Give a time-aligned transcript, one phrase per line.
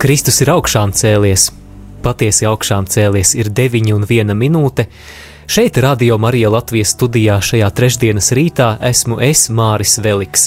[0.00, 1.50] Kristus ir augšām cēlies,
[2.00, 4.86] patiesi augšām cēlies, ir 9 un 1 minūte.
[5.44, 10.46] Šeit, Radio Marija Latvijas studijā, šajā trešdienas rītā, esmu es Māris Veliks,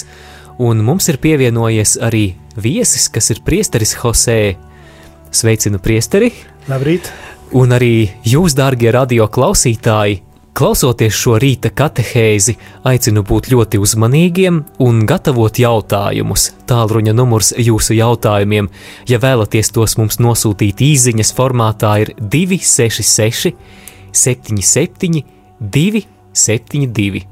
[0.58, 2.24] un mums ir pievienojies arī
[2.58, 4.56] viesis, kas ir priesteris Hosē.
[5.30, 6.32] Sveicinu priesteri!
[6.66, 7.12] Labrīt!
[7.54, 10.18] Un arī jūs, dārgie radio klausītāji,
[10.54, 12.52] Klausoties šo rīta katehēzi,
[12.86, 16.44] aicinu būt ļoti uzmanīgiem un gatavot jautājumus.
[16.70, 18.68] Tālruņa numurs jūsu jautājumiem,
[19.10, 23.50] ja vēlaties tos mums nosūtīt īsiņas formātā, ir 266,
[24.14, 25.24] 77,
[25.58, 27.26] 272.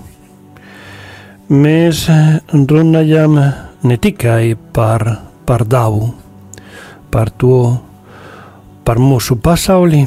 [1.50, 2.04] Mēs
[2.52, 3.38] runājam
[3.82, 5.06] ne tikai par,
[5.46, 6.12] par dabu,
[7.10, 7.62] par to,
[8.86, 10.04] par mūsu pasauli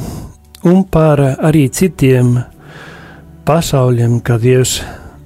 [0.64, 2.38] un par arī citiem
[3.44, 4.78] pasauliem, kad Dievs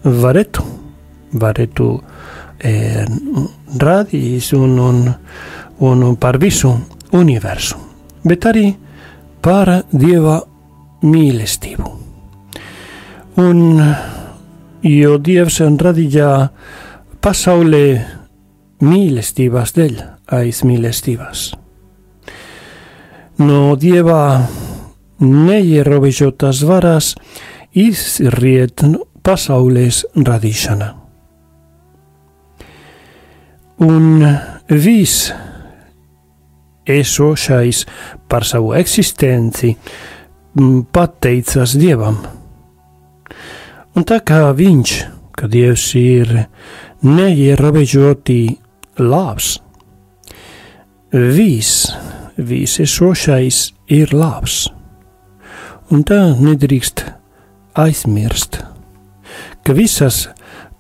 [0.03, 0.65] varētu,
[1.39, 1.87] varētu
[2.59, 2.73] e,
[4.59, 5.01] un, un,
[5.79, 6.75] un, un par visu
[7.15, 7.79] universu,
[8.27, 8.67] bet arī
[9.43, 10.41] par Dieva
[11.03, 11.91] mīlestību.
[13.39, 13.61] Un,
[14.83, 16.31] jo Dievs radīja
[17.23, 17.85] pasaulē
[18.83, 20.01] mīlestības dēļ,
[20.39, 21.49] aiz mīlestības.
[23.39, 24.23] No Dieva
[25.23, 27.13] neierobežotas varas
[27.75, 28.83] izriet
[29.23, 30.89] pasaules radīšana.
[33.79, 34.25] Un
[34.69, 35.31] viss
[36.89, 37.85] esošais
[38.29, 39.75] par savu eksistenci
[40.93, 42.19] pateicas Dievam.
[43.97, 44.95] Un tā kā viņš,
[45.35, 46.33] ka Dievs ir
[47.03, 48.43] neierobežoti
[48.99, 49.59] labs,
[51.13, 51.93] viss,
[52.37, 53.61] viss esošais
[53.95, 54.67] ir labs.
[55.89, 57.05] Un tā nedrīkst
[57.79, 58.61] aizmirst,
[59.65, 60.27] ka visas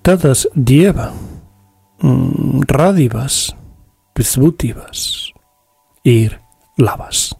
[0.04, 1.08] tādas Dieva
[2.02, 3.40] mm, radības,
[4.12, 5.08] pēc būtības
[6.04, 6.38] ir
[6.78, 7.32] labas.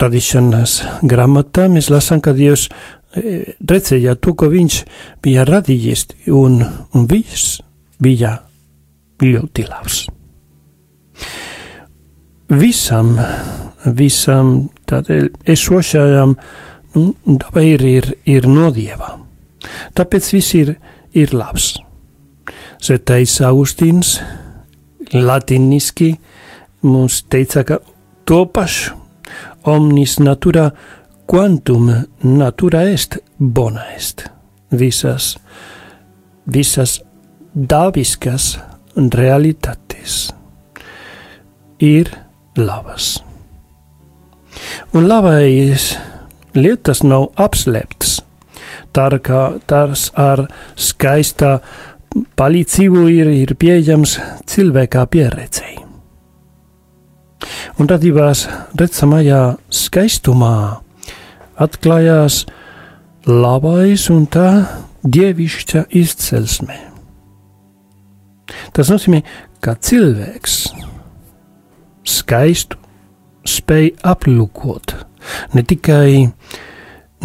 [0.00, 4.80] Radīšanas grāmatā mēs lasām, ka Dievs e, redzēja to, ko viņš
[5.22, 6.58] bija radījis, un,
[6.92, 7.60] un viss
[8.02, 8.34] bija
[9.22, 10.04] ļoti labs.
[12.54, 13.14] Visam,
[13.96, 14.54] visam
[14.90, 16.34] tādēļ esošajam
[16.98, 19.14] nu, dabai ir, ir, ir no Dieva.
[19.96, 20.74] Tāpēc viss ir,
[21.16, 21.72] ir labs.
[22.84, 24.18] Svētais Augustīns
[25.14, 26.12] latiniski
[26.84, 27.78] mums teica, ka
[28.24, 28.94] to pašu
[29.64, 30.70] omnis natura
[31.26, 31.90] quantum
[32.22, 34.26] natura est bona est.
[34.70, 35.38] Visas,
[36.46, 37.00] visas
[37.54, 38.58] dabiskas
[38.96, 40.32] realitātes
[41.78, 42.10] ir
[42.56, 43.22] labas.
[44.94, 45.94] Un labais
[46.54, 48.20] lietas nav apslēptas.
[48.94, 50.46] Tā kā tās ar
[50.78, 51.56] skaistā
[52.38, 54.18] palīdzību ir, ir pieejams
[54.50, 55.83] cilvēkā pieredzēji
[57.78, 58.46] un radībās
[58.78, 59.42] redzamajā
[59.72, 60.56] skaistumā
[61.60, 62.44] atklājās
[63.26, 64.48] labais un tā
[65.04, 66.76] dievišķa izcelsme.
[68.74, 69.22] Tas nozīmē,
[69.62, 70.56] ka cilvēks
[72.04, 72.80] skaistu
[73.48, 74.94] spēj aplūkot
[75.54, 76.26] ne tikai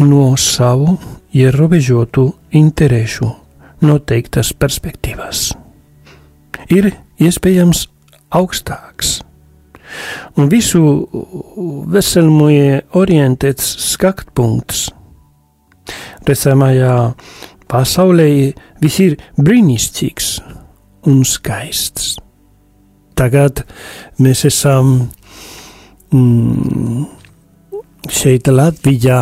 [0.00, 0.96] no savu
[1.36, 2.26] ierobežotu
[2.56, 3.28] interesu
[3.84, 5.50] noteiktas perspektīvas.
[6.70, 6.90] Ir
[7.20, 7.86] iespējams
[8.36, 9.18] augstāks
[10.38, 10.82] Un visu
[11.90, 12.48] veselumu
[13.00, 14.88] orientēts skatpunkts.
[16.26, 16.96] Redzamajā
[17.70, 18.30] pasaulē
[18.82, 20.32] viss ir brīnišķīgs
[21.10, 22.18] un skaists.
[23.20, 23.64] tagad
[24.24, 24.92] mēs esam
[26.12, 27.04] mm,
[28.08, 29.20] šeit Latvijā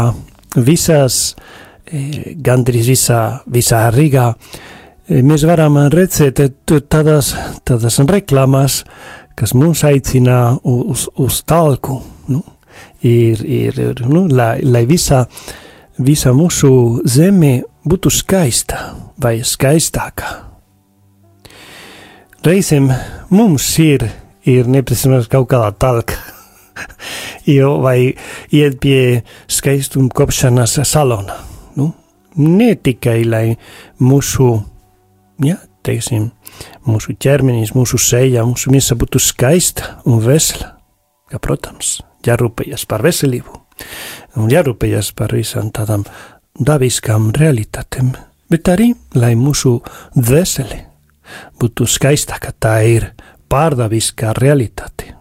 [0.65, 1.35] visās,
[1.85, 4.29] e, gandrīz visā, visā Rīgā.
[5.09, 6.43] E, mēs varam redzēt
[6.91, 7.33] tādās,
[7.67, 8.85] tādās reklāmās,
[9.39, 12.01] kas mums aicina uz, uz talku.
[12.29, 12.43] Nu,
[13.03, 15.23] ir, ir, ir, nu, lai, lai visā,
[16.03, 16.71] visā mūsu
[17.07, 18.81] zeme būtu skaista
[19.23, 20.35] vai skaistāka.
[22.49, 22.89] Reizēm
[23.35, 24.07] mums ir,
[24.47, 26.19] ir nepieciešams kaut kādā talka
[27.57, 28.15] jo, vai
[28.55, 31.37] iet pie skaistuma kopšanas salona.
[31.77, 31.91] Nu,
[32.39, 33.45] ne tikai, lai
[34.01, 34.53] mūsu,
[35.45, 36.31] ja, teiksim,
[36.89, 40.75] mūsu ķermenis, mūsu seja, mūsu miesa būtu skaista un vesela,
[41.29, 43.61] ka, protams, jārūpējas par veselību
[44.39, 46.05] un jārūpējas par visām tādām
[46.59, 48.13] dabiskām realitātēm,
[48.51, 49.79] bet arī, lai mūsu
[50.17, 50.81] dvēsele
[51.61, 53.11] būtu skaistāka, tā ir
[53.51, 55.15] pārdabiskā realitāte.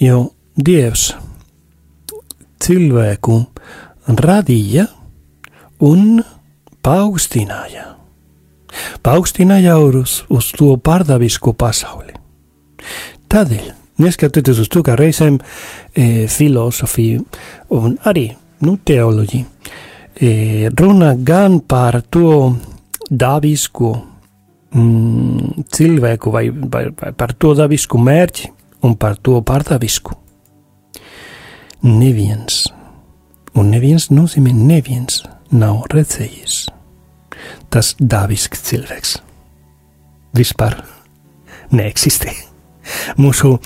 [0.00, 0.30] Jo
[0.60, 1.10] Dievs
[2.60, 3.38] cilvēku
[4.20, 4.88] radīja
[5.86, 6.20] un
[6.84, 7.89] paaugstināja.
[9.02, 12.14] Paaugstināja uz, uz to pārdabisko pasauli.
[13.30, 13.70] Tādēļ,
[14.02, 17.20] neskatoties uz to, ka reizēm e, filozofija
[17.76, 18.26] un arī
[18.66, 19.44] nu, teoloģija
[20.16, 22.54] e, runa gan par to
[23.10, 23.92] dabisko
[24.74, 28.50] mm, cilvēku vai, vai, vai par to dabisku mērķi,
[28.86, 30.16] un par to pārdavisku.
[31.84, 32.66] Neviens,
[33.56, 36.66] un neviens nozīmē neviens, nav redzējis
[37.70, 39.16] tas dabisks cilvēks.
[40.36, 40.78] Vispār
[41.74, 42.32] neeksistē.
[43.20, 43.56] Mūsu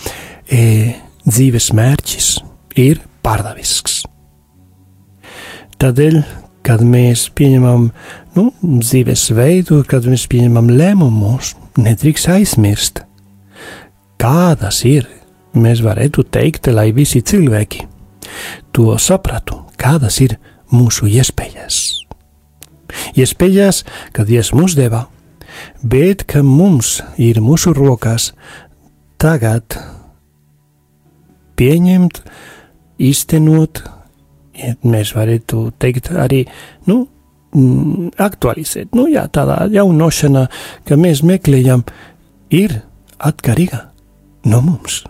[0.48, 0.94] e,
[1.24, 2.30] dzīves mērķis
[2.80, 4.02] ir pārdavisks.
[5.80, 6.20] Tādēļ,
[6.64, 7.88] kad mēs pieņemam
[8.36, 13.02] nu, dzīves veidu, kad mēs pieņemam lēmumus, nedrīkst aizmirst,
[14.20, 15.08] kādas ir,
[15.54, 17.84] mēs varētu teikt, lai visi cilvēki
[18.74, 20.38] to sapratu, kādas ir
[20.72, 22.03] mūsu iespējas.
[23.18, 23.82] Iespējas,
[24.12, 25.06] kad Dievs mums deva,
[25.82, 28.32] bet ka mums ir mūsu rokās
[29.20, 29.78] tagad
[31.58, 32.20] pieņemt,
[32.98, 33.82] iztenot,
[34.86, 36.44] mēs varētu teikt arī,
[36.88, 37.04] nu,
[37.54, 40.46] mm, aktualizēt, nu jā, tādā jaunošanā,
[40.86, 41.84] ka mēs meklējam,
[42.54, 42.80] ir
[43.18, 43.88] atkarīga
[44.50, 45.02] no mums.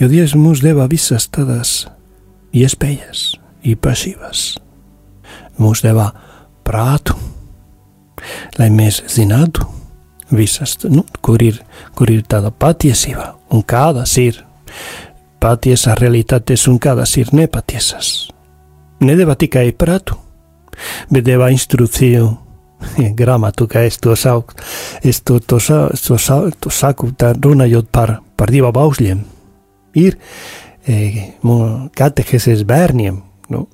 [0.00, 1.82] Jo Dievs mums deva visas tādas
[2.56, 3.34] iespējas,
[3.68, 4.44] īpašības.
[5.58, 6.12] Mums deva
[6.68, 7.16] prātu,
[8.58, 9.66] lai mēs zinātu
[10.30, 11.62] visas, nu, kur, ir,
[11.96, 14.42] kur ir tāda patiesība un kādas ir
[15.40, 18.28] patiesas realitātes un kādas ir nepatiesas.
[19.00, 20.18] Nedeva tikai prātu,
[21.10, 22.28] bet deva instrukciju
[23.20, 24.58] grāmatu, kā es to saucu.
[25.02, 26.18] Es to, to, to,
[26.60, 27.12] to saku,
[27.44, 29.22] runājot par, par divām baušļiem.
[29.98, 30.18] Ir
[30.86, 30.98] e,
[31.96, 33.22] kateheses bērniem,
[33.54, 33.64] nu,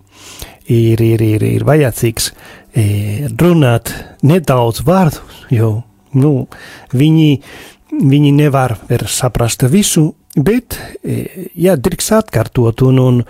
[0.68, 2.30] ir, ir, ir, ir vajadzīgs
[2.74, 2.84] e,
[3.40, 3.92] runāt
[4.24, 5.82] nedaudz vārdus, jo
[6.14, 6.46] nu,
[6.94, 7.30] viņi,
[8.00, 8.76] viņi nevar
[9.10, 13.20] saprast visu, bet, e, jā, drīkst atkārtot, un, un,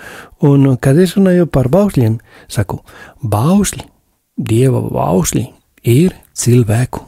[0.44, 2.18] un, kad es runāju par baušļiem,
[2.52, 2.80] saku,
[3.22, 3.86] baušļi,
[4.36, 5.46] dieva baušļi,
[5.90, 7.04] ir cilvēku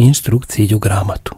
[0.00, 1.36] instrukciju grāmatu,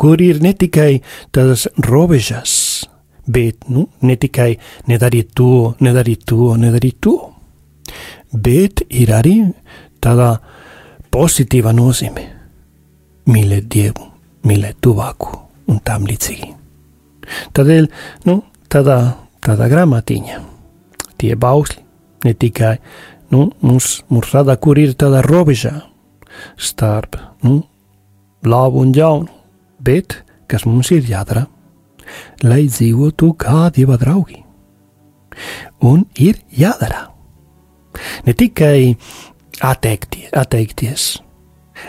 [0.00, 1.02] kur ir ne tikai
[1.34, 2.88] tādas robežas,
[3.26, 4.54] bet nu, ne tikai
[4.90, 7.14] nedarīt to, nedarīt to, nedarīt to,
[8.32, 9.36] bet ir arī
[10.02, 10.38] tāda
[11.12, 12.26] pozitīva nozīme-
[13.32, 14.10] mīlēt Dievu,
[14.44, 15.38] mīlēt tuvāku
[15.68, 16.54] un tam līdzīgi.
[17.56, 17.88] Tādēļ,
[18.26, 20.40] nu, tādā, tādā grāmatiņa,
[21.18, 21.80] tie bausli
[22.24, 22.78] ne tikai
[23.30, 25.82] nu, mums, mums rada, kur ir tāda robeža
[26.56, 27.62] starp nu,
[28.44, 29.28] labu un ļaunu,
[29.80, 31.46] bet kas mums ir jādara,
[32.44, 34.40] lai dzīvotu kā dieva draugi.
[35.84, 37.08] Un ir jādara.
[38.26, 38.94] Ne tikai
[39.60, 41.06] atteikties, atteikties.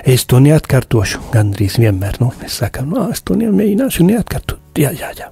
[0.05, 2.17] Es to neatkārtošu, gandrīz vienmēr.
[2.19, 4.81] Nu, mēs sakām, no, es to nemēģināšu neatkārtot.
[4.81, 5.29] Jā, jā, jā.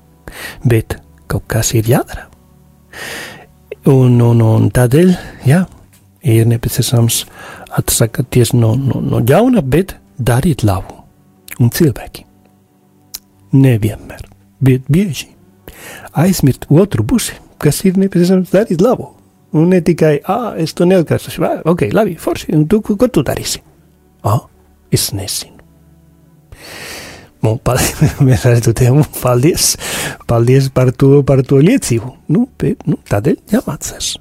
[0.66, 2.30] Bet kaut kas ir jādara.
[3.90, 5.16] Un, un, un tādēļ,
[5.50, 5.64] jā,
[6.24, 7.24] ir nepieciešams
[7.80, 11.02] atsakāties no, no, no ļauna, bet darīt labu.
[11.62, 12.24] Un cilvēki
[13.54, 14.24] nevienmēr,
[14.64, 15.30] bet bieži
[16.18, 19.12] aizmirst otru pusi, kas ir nepieciešams darīt labu.
[19.54, 23.62] Un ne tikai, ah, es to neatkārtošu, ok, labi, forši, un tu, ko tu darīsi?
[24.26, 24.42] Ah,
[24.94, 25.60] es nezinu.
[27.44, 29.74] Un, paldies, mēs redzam, paldies,
[30.30, 32.14] paldies par to, par to liecību.
[32.34, 34.14] Nu, bet, nu, tādēļ jāmācās.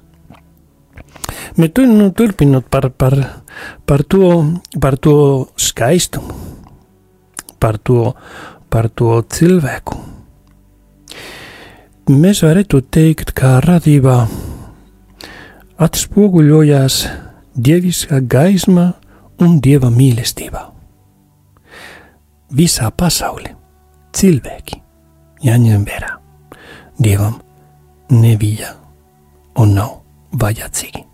[1.57, 3.15] Bet tu, nu, turpinot par, par,
[3.89, 4.27] par, to,
[4.81, 5.15] par to
[5.57, 6.35] skaistumu,
[7.63, 8.11] par to
[8.73, 9.99] par to cilvēku.
[12.03, 14.25] Mēs varētu teikt, ka radībā
[15.79, 16.97] atspoguļojās
[17.55, 18.89] dieviskā gaisma
[19.39, 20.65] un dieva mīlestība.
[22.59, 23.53] Visā pasaulē
[24.19, 24.81] cilvēki
[25.47, 26.11] jāņem vērā.
[26.99, 27.39] Dievam
[28.11, 28.75] nebija
[29.63, 29.95] un nav
[30.43, 31.05] vajadzīgi.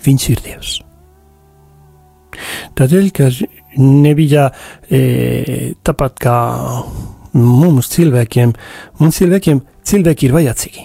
[0.00, 0.74] Viņš ir Dievs.
[2.72, 3.28] Tādēļ, ka
[3.84, 4.48] nebija
[4.88, 6.36] e, tāpat kā
[7.36, 8.54] mums cilvēkiem,
[9.00, 10.84] mums cilvēkiem cilvēki ir vajadzīgi.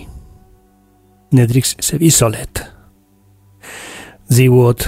[1.36, 2.62] Nedrīkst sevi izolēt.
[4.30, 4.88] Dzīvot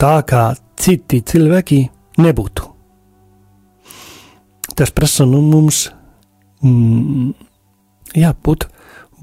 [0.00, 0.44] tā, kā
[0.80, 1.80] citi cilvēki
[2.20, 2.70] nebūtu.
[4.74, 5.86] Tas prasa no mums
[6.64, 7.32] mm,
[8.18, 8.66] jābūt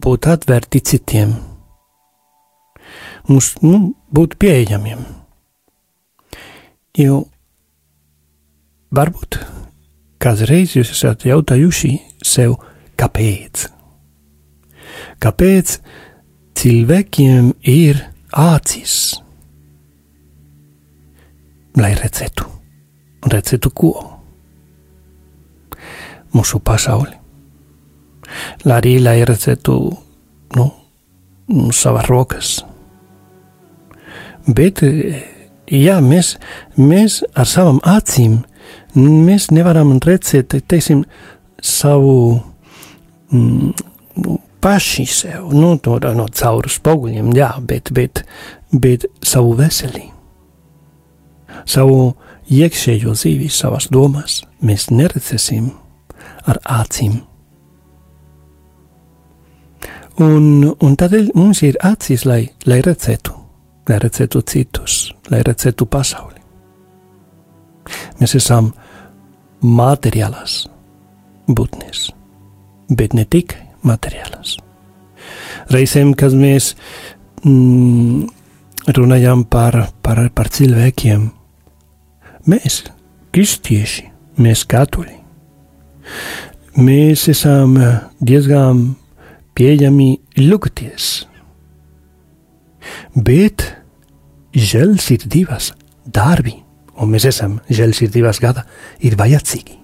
[0.02, 1.34] būt atvērti citiem,
[3.30, 5.04] mums nu, būt pieejamiem.
[6.98, 7.22] Jo
[8.96, 9.40] varbūt
[10.22, 11.92] kādreiz jūs esat jautājuši
[12.26, 12.58] sev,
[13.00, 13.66] kāpēc?
[15.22, 15.78] Kāpēc
[16.62, 18.02] cilvēkiem ir
[18.38, 18.96] acis?
[21.80, 22.48] Lai redzētu,
[23.32, 23.92] redzētu ko?
[26.36, 27.16] Mūsu pasauli.
[28.66, 29.78] Lai arī lai redzētu,
[30.56, 30.68] nu,
[31.76, 32.52] savas rokas.
[34.48, 34.82] Bet,
[35.68, 36.36] jā, mēs,
[36.80, 38.40] mēs ar savām acīm
[38.96, 41.04] mēs nevaram redzēt, teiksim,
[41.62, 42.42] savu
[43.32, 43.72] mm,
[44.62, 48.24] paši sev, nu, to no caur spoguļiem, jā, bet, bet,
[48.72, 50.14] bet savu veselību,
[51.66, 52.14] savu
[52.52, 55.72] iekšējo dzīvi, savas domas mēs neredzēsim
[56.50, 57.22] ar acīm.
[60.22, 63.34] Un, un tādēļ mums ir acis, lai, lai redzētu,
[63.90, 65.00] lai redzētu citus,
[65.32, 66.41] lai redzētu pasauli.
[68.20, 68.72] Mēs esam
[69.62, 70.66] materiālās
[71.50, 72.10] būtnes,
[72.90, 74.58] bet ne tikai materiālās.
[75.72, 76.74] Reizēm, kad mēs
[77.46, 78.28] mm,
[78.98, 81.28] runājam par, par, par cilvēkiem,
[82.50, 82.82] mēs,
[83.36, 84.08] kristieši,
[84.42, 85.18] mēs katoļi,
[86.82, 87.78] mēs esam
[88.20, 88.88] diezgan
[89.58, 91.12] pieejami lūgties.
[93.16, 93.68] Bet
[94.58, 95.72] žēlsirdības
[96.10, 96.61] darbi
[97.02, 98.66] un mēs esam žēlsirdības gada,
[99.02, 99.78] ir vajadzīgi.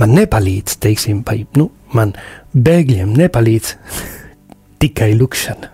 [0.00, 2.14] Man nepalīdz, teiksim, vai, nu, man
[2.54, 3.74] bēgļiem nepalīdz
[4.82, 5.70] tikai lūkšana.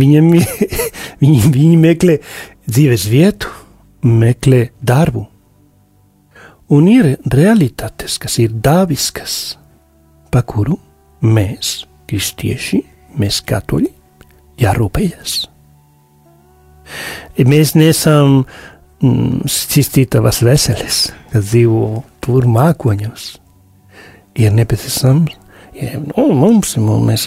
[0.00, 0.30] Viņiem,
[1.22, 2.16] viņi, viņi meklē
[2.70, 3.50] dzīves vietu,
[4.06, 5.26] meklē darbu.
[6.70, 9.58] Un ir realitātes, kas ir dabiskas,
[10.30, 10.78] pa kuru
[11.26, 12.84] mēs, kristieši,
[13.18, 13.90] mēs katoļi,
[14.62, 15.40] jārūpējas.
[17.38, 18.44] Mēs nesam
[19.02, 23.32] mm, šķistītavas veseles, kas dzīvo tur mākoņos.
[24.40, 25.34] Ir nepieciešams,
[25.76, 27.26] ja, nu, mums, mums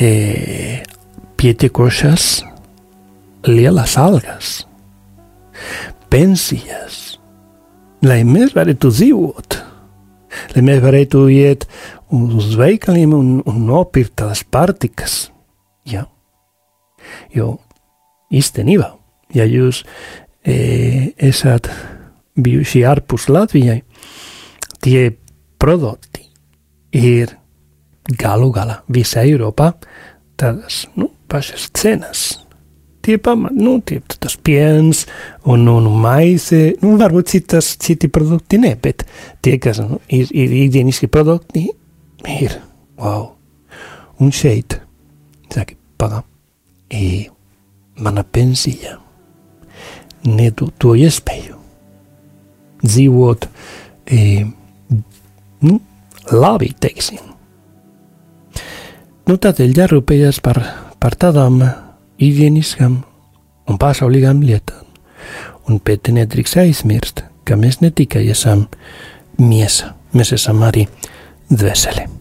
[0.00, 0.80] e,
[1.38, 2.28] pietiekošas
[3.48, 4.54] lielas algas,
[6.10, 7.18] pensijas,
[8.02, 9.58] lai mēs varētu dzīvot,
[10.56, 11.68] lai mēs varētu iet
[12.14, 15.28] uz veikaliem un, un nopirkt tās pārtikas.
[15.88, 16.06] Ja?
[17.34, 17.58] Jo
[18.34, 18.97] īstenībā
[19.34, 19.82] ja jūs
[20.44, 21.70] e, esat
[22.38, 23.82] bijuši ārpus Latvijai,
[24.84, 25.10] tie
[25.58, 26.24] produkti
[26.96, 27.34] ir
[28.18, 29.72] galu galā visā Eiropā
[30.38, 32.28] tādas nu, pašas cenas.
[33.04, 35.04] Tie pamat, nu, tie, tas piens
[35.48, 39.06] un, un maize, nu, varbūt citas, citi produkti ne, bet
[39.44, 41.64] tie, kas nu, ir, ir ikdieniski produkti,
[42.28, 42.58] ir,
[43.00, 43.30] wow.
[44.20, 44.76] Un šeit,
[45.54, 46.20] saka, paga,
[46.90, 47.30] e,
[48.02, 48.98] mana pensija
[50.26, 51.58] nedod to iespēju
[52.82, 53.46] dzīvot
[54.06, 54.46] e,
[55.60, 55.78] nu,
[56.32, 57.22] labi, teiksim.
[59.28, 60.60] Nu, tādēļ jārūpējas par,
[61.02, 61.60] par tādām
[62.16, 63.00] ikdieniskām
[63.68, 64.86] un pasaulīgām lietām.
[65.68, 68.64] Un pēc nedrīkst aizmirst, ka mēs ne tikai esam
[69.42, 70.86] miesa, mēs esam arī
[71.52, 72.17] dvēseli.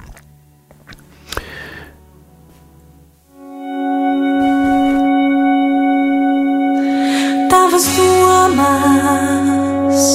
[7.78, 10.06] Tavas domas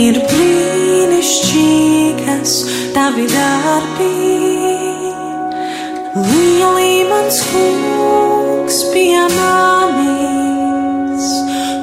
[0.00, 2.52] ir brīnišķīgas,
[2.94, 4.08] tavi darbi.
[6.16, 11.28] Lielī mans kungs piemānīts,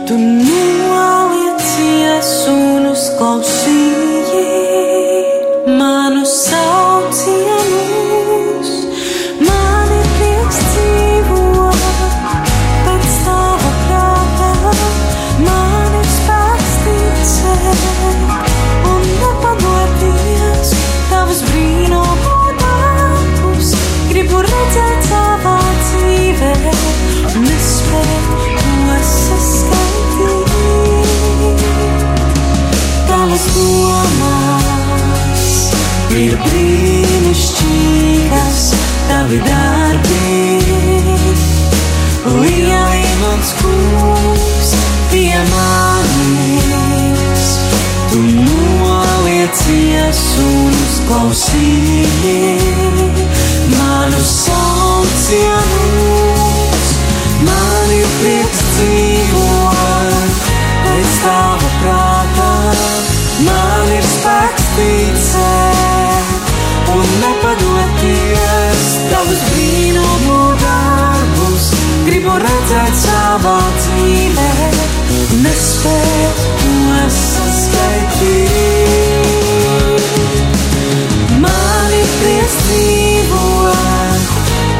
[0.09, 4.06] tu noliecies un uzklausīji
[39.27, 40.63] tavi darbi.
[42.41, 44.69] Lieli mans kungs
[45.11, 47.45] pie manis,
[48.11, 48.19] tu
[48.83, 52.39] noliecies un uzklausīji
[53.75, 55.66] manu saucienus,
[72.41, 74.51] redzēt savā dzīvē,
[75.43, 78.57] nespēju to saskaitīt.
[81.43, 84.21] Man ir prieks dzīvot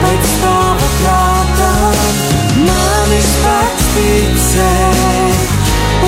[0.03, 1.73] pēc tava prātā,
[2.67, 5.41] man ir spēks ticēt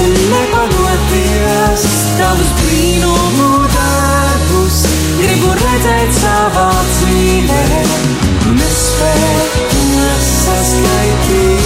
[0.03, 1.83] un nepadoties
[2.19, 4.77] tavus brīnumu darbus,
[5.17, 7.63] gribu redzēt savā dzīvē,
[8.61, 9.78] nespēju
[10.79, 11.58] to saskaitīt.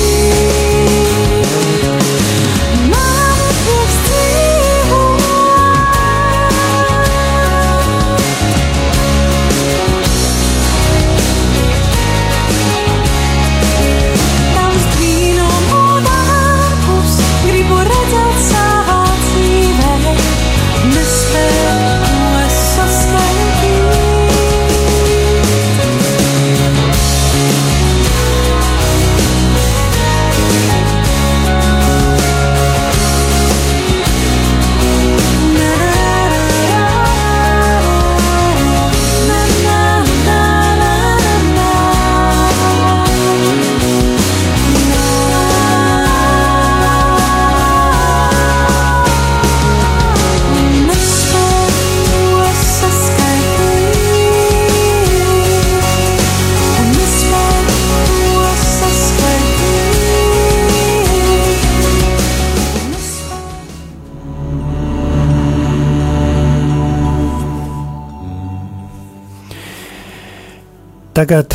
[71.24, 71.54] Tagad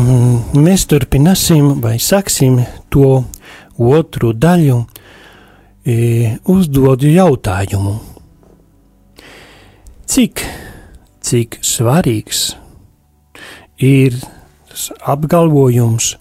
[0.00, 2.54] mm, mēs turpināsim, vai sāksim
[2.88, 3.18] to
[3.76, 4.78] otru daļu,
[5.84, 5.96] e,
[6.48, 7.92] uzdodu jautājumu.
[10.08, 10.40] Cik,
[11.20, 12.54] cik svarīgs
[13.76, 14.16] ir
[14.70, 16.14] tas apgalvojums,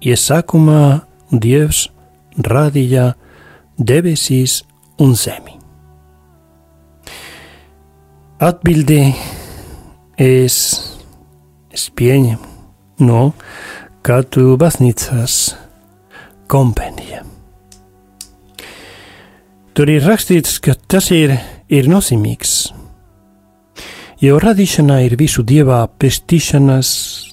[0.00, 1.82] iesākumā Dievs
[2.40, 3.10] radīja
[3.76, 4.62] debesīs
[4.96, 5.58] un zemi?
[8.48, 9.02] Atbildē
[10.16, 10.56] es
[11.70, 13.30] es pieņemu no
[14.02, 15.36] katru baznīcas
[16.50, 17.24] kompendija.
[19.74, 21.36] Tur ir rakstīts, ka tas ir,
[21.70, 22.54] ir nozīmīgs,
[24.20, 26.90] jo radīšanā ir visu dievā pestīšanas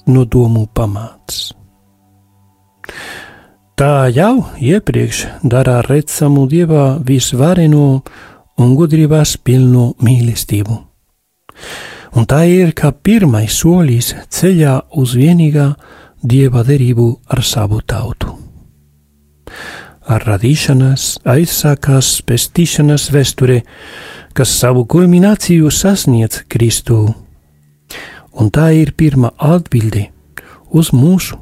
[0.08, 1.50] nodomu pamats.
[3.78, 8.00] Tā jau iepriekš dara redzamu dievā visvareno
[8.58, 10.78] un gudrības pilnu mīlestību.
[12.16, 15.68] Un tā ir kā pirmais solis ceļā uz vienīgā
[16.22, 18.34] dieva derību ar savu tautu.
[20.08, 23.60] Ar radīšanas aizsākās pestīšanas vēsture,
[24.32, 27.02] kas savu kulmināciju sasniedz Kristu.
[28.38, 30.06] Un tā ir pirmā atbilde
[30.70, 31.36] uz mūsu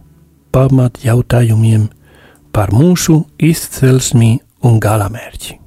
[0.51, 1.87] pamat jautājumiem
[2.57, 5.61] par mūsu izcelsmi un galamērķi.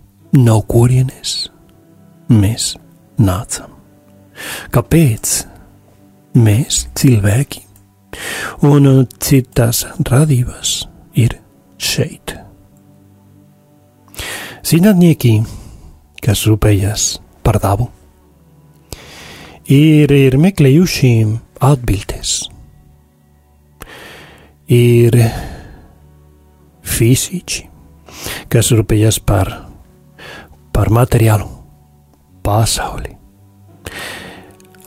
[0.43, 1.49] No kurienes
[2.29, 2.73] mēs
[3.17, 3.78] nācam?
[4.73, 5.31] Kāpēc
[6.39, 7.63] mēs, cilvēki,
[8.67, 8.89] un
[9.21, 10.75] citas radības
[11.19, 11.37] ir
[11.77, 12.35] šeit?
[14.69, 15.39] Zinātnieki,
[16.21, 17.05] kas rūpējas
[17.45, 17.89] par dabu,
[19.65, 21.13] ir, ir meklējuši
[21.65, 22.33] atbildes.
[24.69, 25.15] Ir
[26.85, 27.63] fiziķi,
[28.53, 29.49] kas rūpējas par,
[30.75, 31.49] par materiālu
[32.45, 33.15] pasauli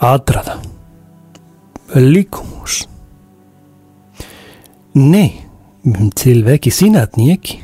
[0.03, 0.59] atrada
[1.95, 2.83] likumus.
[4.95, 5.25] Ne,
[6.19, 7.59] cilvēki, zinātnieki,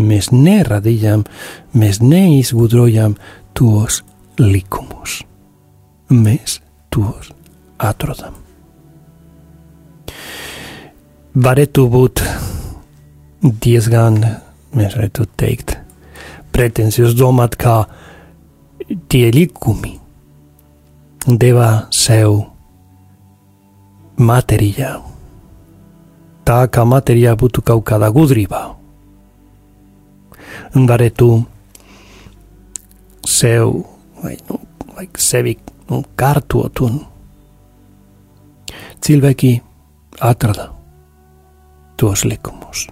[0.00, 1.24] mēs neradījām,
[1.76, 3.16] mēs neizgudrojām
[3.56, 4.02] tos
[4.40, 5.20] likumus.
[6.10, 6.58] Mēs
[6.90, 7.30] tos
[7.78, 8.34] atrodam.
[11.30, 12.24] Varētu būt
[13.62, 14.18] diezgan,
[14.74, 15.76] mēs varētu teikt,
[16.50, 17.84] pretencijos domāt, ka
[19.08, 19.99] tie likumi
[21.26, 22.46] deva sev
[24.16, 25.04] materiālu.
[26.44, 28.60] Tā kā materiāla būtu kaut kādā gudrībā.
[30.74, 31.28] Un varētu
[33.26, 33.84] sev
[34.22, 34.58] vai, nu,
[34.96, 35.56] vajag sevi
[35.90, 37.00] nu, kārtot, un
[39.04, 39.52] cilvēki
[40.24, 40.70] atrada
[42.00, 42.86] tos likumus.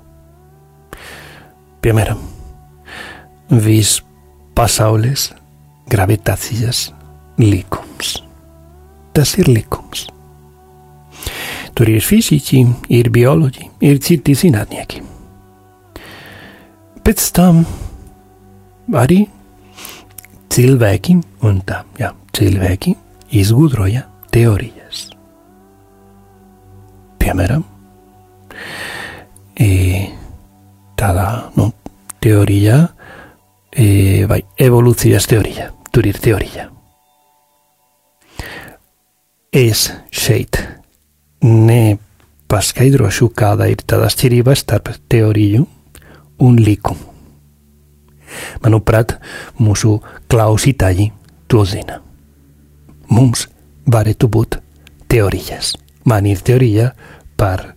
[1.81, 2.21] Piemēram,
[3.49, 4.03] viss
[4.59, 5.31] pasaules
[5.89, 6.89] gravitācijas
[7.39, 8.19] likums.
[9.15, 10.07] Tas ir likums.
[11.79, 15.03] Tur ir fiziķi, ir bioloģi, ir citi zinātnieki.
[17.07, 17.63] Pēc tam
[18.99, 19.23] arī
[20.53, 21.15] cilvēki,
[21.47, 22.95] un tā, jā, cilvēki
[23.39, 24.03] izgudroja
[24.35, 25.07] teorijas.
[27.23, 27.63] Piemēram,
[29.59, 29.69] e,
[30.99, 31.71] tādā nu,
[32.25, 32.81] teorijā,
[33.71, 36.69] e, vai evolūcijas teorija, tur ir teorija.
[39.53, 40.59] Es šeit
[41.41, 45.63] nepaskaidrošu, kāda ir tāda atšķirība starp teoriju
[46.45, 47.15] un likumu.
[48.61, 49.15] Manuprāt,
[49.57, 49.95] mūsu
[50.29, 51.09] klausītāji
[51.49, 52.03] to zina.
[53.09, 53.47] Mums
[53.89, 54.59] varētu būt
[55.09, 55.73] teorijas.
[56.05, 56.91] Man ir teorija
[57.41, 57.73] par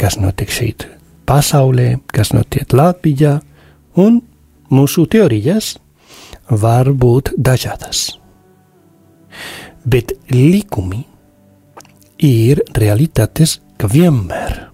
[0.00, 0.88] kas notiek šeit
[1.28, 3.36] pasaulē, kas notiek Latvijā,
[4.00, 4.22] un
[4.72, 5.74] mūsu teorijas
[6.48, 8.16] var būt dažādas.
[9.84, 11.09] Bet likumi
[12.20, 14.66] ir realitātes, ka vienmēr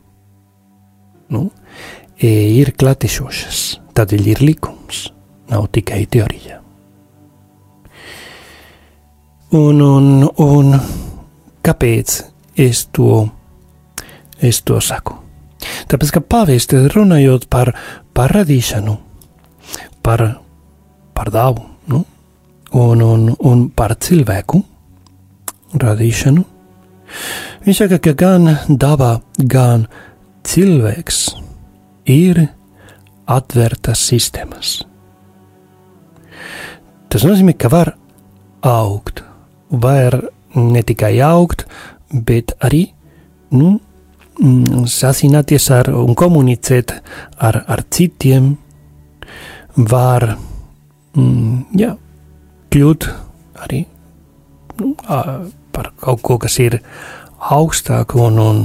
[1.33, 1.49] nu,
[2.23, 5.07] ir klātesošas, tādēļ ir likums,
[5.51, 6.61] nav tikai teorija.
[9.57, 10.75] Un, un, un
[11.65, 12.17] kāpēc
[12.59, 13.27] es to,
[14.43, 15.15] es to saku?
[15.87, 17.71] Tāpēc, ka pāviesti runājot par,
[18.15, 18.97] par radīšanu,
[20.03, 20.25] par,
[21.15, 22.03] par dabu, nu,
[22.75, 24.63] un, un, un par cilvēku
[25.79, 26.45] radīšanu,
[27.67, 29.87] viņš saka, ka gan daba, gan
[30.47, 31.23] cilvēks
[32.11, 32.47] ir
[33.27, 34.77] atvērtas sistēmas.
[37.11, 37.95] Tas nozīmē, ka var
[38.67, 39.23] augt,
[39.71, 40.21] var
[40.57, 41.67] ne tikai augt,
[42.11, 42.87] bet arī
[43.57, 43.77] nu,
[44.39, 46.95] mm, sasināties ar un komunicēt
[47.39, 48.55] ar, ar citiem,
[49.77, 50.37] var
[51.17, 51.93] mm, jā,
[52.73, 53.09] kļūt
[53.67, 53.85] arī
[54.81, 54.95] nu,
[55.77, 56.79] par kaut ko, kas ir
[57.53, 58.63] augstāk, un, un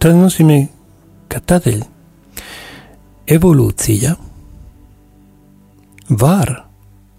[0.00, 0.62] tas nozīmē,
[1.28, 1.82] ka tādēļ
[3.36, 4.14] evolūcija
[6.16, 6.52] var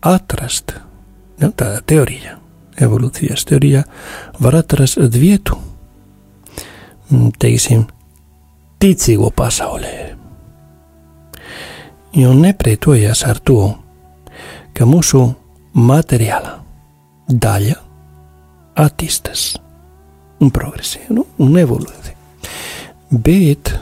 [0.07, 0.73] atrast,
[1.41, 2.37] nu, tāda teorija,
[2.81, 3.83] evolūcijas teorija,
[4.41, 5.57] var atrast vietu,
[7.39, 7.85] teiksim,
[8.81, 9.95] ticīgo pasaulē.
[12.17, 13.59] Jo nepretojas ar to,
[14.73, 15.27] ka mūsu
[15.77, 16.55] materiāla
[17.27, 17.86] daļa
[18.77, 19.55] attīstās
[20.43, 22.15] un progresē nu, un evolūcija.
[23.11, 23.73] Bet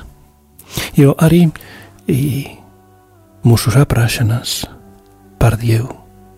[0.98, 1.46] jo arī
[2.12, 2.46] i,
[3.46, 4.64] mūsu saprašanās
[5.42, 5.92] par Dievu,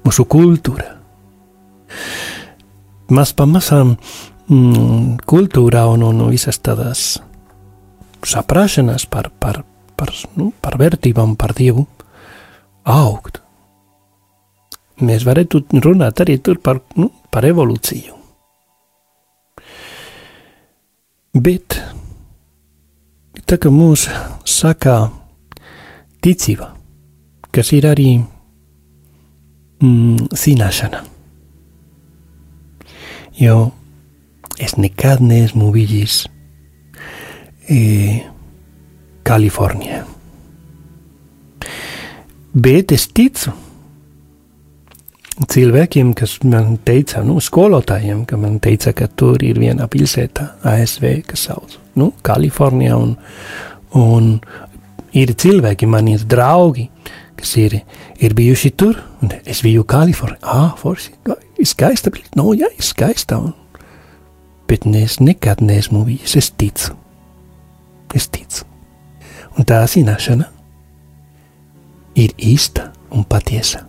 [0.06, 0.96] mūsu kultūra.
[3.14, 7.06] Maz pamazām mm, kultūrā un, un visas tādas
[8.28, 9.62] saprašanās par, par,
[10.00, 11.86] par, nu, par vērtībām, par Dievu
[12.88, 13.42] augt.
[14.98, 18.17] Mēs varētu runāt arī par, nu, par evolūciju.
[21.38, 21.76] Bet
[23.46, 24.08] tā kā mūs
[24.48, 24.96] saka
[26.24, 26.72] ticība,
[27.54, 28.10] kas ir arī
[29.84, 31.04] mm, zināšana.
[34.58, 36.24] Es nekad neesmu bijis
[37.70, 38.24] e,
[39.28, 40.02] Kalifornijā.
[42.58, 43.06] Bet es
[45.46, 51.06] cilvēkiem, kas man teica, nu, skolotājiem, ka man teica, ka tur ir viena pilsēta, ASV,
[51.28, 53.16] kas sauc, nu, Kalifornijā, un,
[53.98, 54.32] un
[55.18, 56.88] ir cilvēki, man ir draugi,
[57.38, 57.80] kas ir,
[58.18, 61.14] ir bijuši tur, un es biju Kalifornijā, ah, forši,
[61.58, 63.54] ir skaista, no, jā, ir skaista, un,
[64.68, 66.98] bet es nekad neesmu bijis, es ticu,
[68.18, 68.66] es ticu,
[69.58, 70.50] un tā zināšana
[72.18, 73.87] ir īsta un patiesa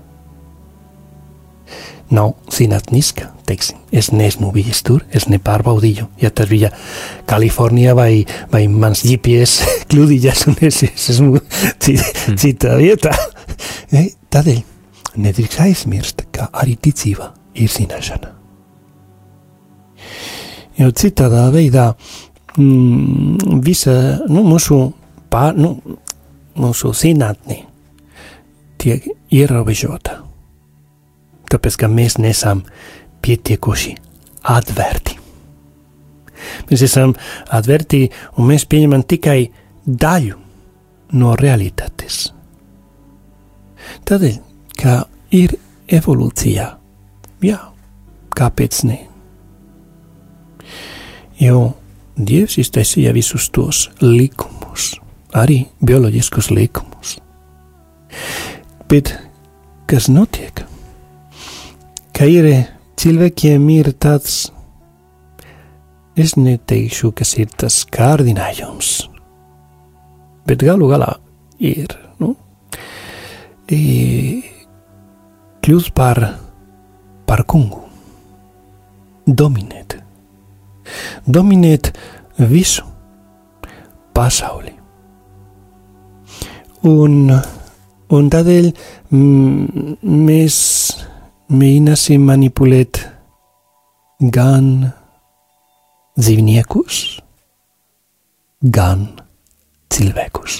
[2.11, 3.33] nav zinātniska.
[3.49, 6.09] Teiksim, es neesmu bijis tur, es nepārbaudīju.
[6.21, 6.71] Ja tas bija
[7.29, 11.41] Kalifornijā vai, vai mans GPS kļūdījās, un es, es esmu
[11.81, 13.15] cita, citā vietā.
[14.33, 14.61] Tādēļ
[15.25, 18.35] nedrīkst aizmirst, ka arī ticība ir zināšana.
[20.79, 21.89] Jo citādā veidā
[22.55, 23.97] mm, visa
[24.31, 24.79] nu, mūsu,
[25.33, 25.75] pār, nu,
[26.61, 27.65] mūsu zinātne
[28.79, 30.28] tiek ierobežota
[31.53, 32.65] tāpēc ka mēs nesam
[33.25, 33.95] pietiekoši
[34.55, 35.17] atvērti.
[36.71, 37.15] Mēs esam
[37.55, 38.05] atvērti
[38.39, 39.41] un mēs pieņemam tikai
[39.87, 40.37] daļu
[41.19, 42.29] no realitātes.
[44.09, 44.37] Tādēļ,
[44.79, 45.01] ka
[45.35, 45.57] ir
[45.89, 46.69] evolūcijā.
[47.45, 47.59] Jā,
[48.37, 49.01] kāpēc ne?
[51.39, 51.69] Jo
[52.19, 54.97] Dievs iztaisīja visus tos likumus,
[55.39, 57.15] arī bioloģiskus likumus.
[58.91, 59.15] Bet
[59.87, 60.68] kas notiek?
[62.19, 62.49] Ka ir
[62.99, 64.49] cilvēkiem ir tāds,
[66.19, 68.89] es neteikšu, kas ir tas kārdinājums,
[70.51, 71.13] bet galu galā
[71.63, 72.33] ir, nu,
[75.63, 76.19] kļūst par,
[77.23, 77.85] par kungu,
[79.23, 79.95] dominēt,
[81.23, 81.93] dominēt
[82.51, 82.83] visu
[84.19, 84.75] pasauli.
[86.91, 87.31] Un,
[88.11, 89.95] un tādēļ mm,
[90.27, 90.59] mēs
[91.49, 92.99] mēģināsim manipulēt
[94.21, 94.91] gan
[96.19, 96.99] dzīvniekus,
[98.61, 99.07] gan
[99.95, 100.59] cilvēkus.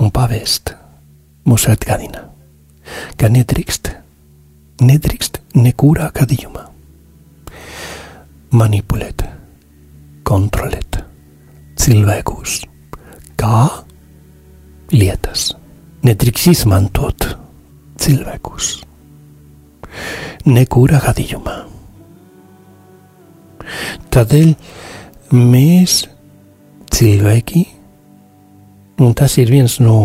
[0.00, 0.74] Un pavēst
[1.48, 2.26] mūs atgādina,
[3.16, 3.88] ka nedrīkst,
[4.84, 6.66] nedrīkst nekurā gadījumā
[8.52, 9.24] manipulēt,
[10.28, 11.00] kontrolēt
[11.80, 12.60] cilvēkus,
[13.40, 13.64] kā
[14.92, 15.54] lietas.
[16.04, 17.26] Nedrīkst izmantot
[18.00, 18.89] cilvēkus.
[20.48, 21.56] Nekurā gadījumā.
[24.10, 24.52] Tādēļ
[25.36, 26.00] mēs
[26.90, 27.64] cilvēki,
[29.04, 29.98] un tas ir viens no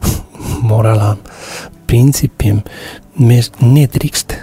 [0.70, 1.20] morālām
[1.88, 2.62] principiem,
[3.18, 4.36] mēs nedrīkst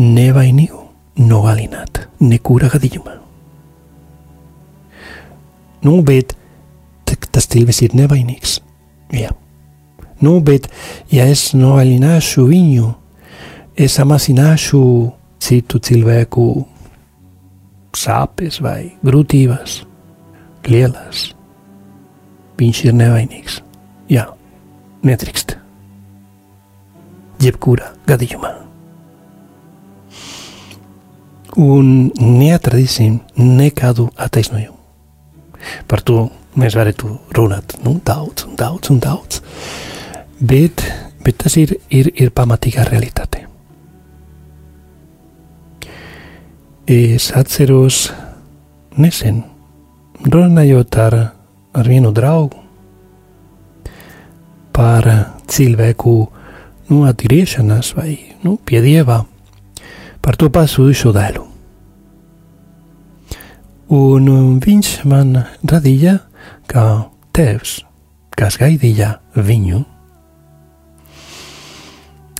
[0.00, 0.80] nevainīgu
[1.24, 3.20] nogalināt nekurā gadījumā.
[5.84, 6.32] Nu, bet
[7.34, 8.60] tas cilvēks ir nevainīgs.
[9.14, 9.32] Jā.
[10.22, 10.68] Nu, bet
[11.12, 12.92] ja es nogalināšu viņu,
[13.74, 14.84] es samazināšu
[15.42, 16.46] citu cilvēku
[17.94, 19.80] sāpes vai grūtības
[20.70, 21.30] lielas.
[22.58, 23.58] Viņš ir nevainīgs.
[24.10, 24.28] Jā,
[25.06, 25.56] nedrīkst.
[27.42, 28.52] Jebkurā gadījumā.
[31.60, 34.78] Un neatradīsim nekādu attaisnojumu.
[35.88, 39.40] Par to mēs varētu runāt nu, daudz, un daudz, un daudz.
[40.44, 40.82] Bet,
[41.24, 43.46] bet tas ir, ir, ir pamatīga realitāte.
[46.90, 48.10] Es atceros
[49.00, 49.38] nesen,
[50.28, 51.16] runājot ar,
[51.72, 52.60] ar vienu draugu
[54.74, 55.08] par
[55.48, 56.14] cilvēku
[56.90, 59.22] nu, atgriešanās vai nu, pie dieva,
[60.20, 61.46] par to pazudušo dēlu.
[63.94, 64.28] Un
[64.60, 66.18] viņš man radīja
[66.68, 66.86] kā
[67.36, 67.78] tēvs,
[68.36, 69.84] kas gaidīja viņu.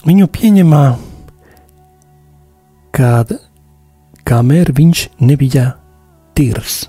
[0.04, 0.84] Viņu pieņemā,
[2.92, 3.30] kad
[4.28, 5.70] kamēr viņš nebija
[6.36, 6.82] tīrs.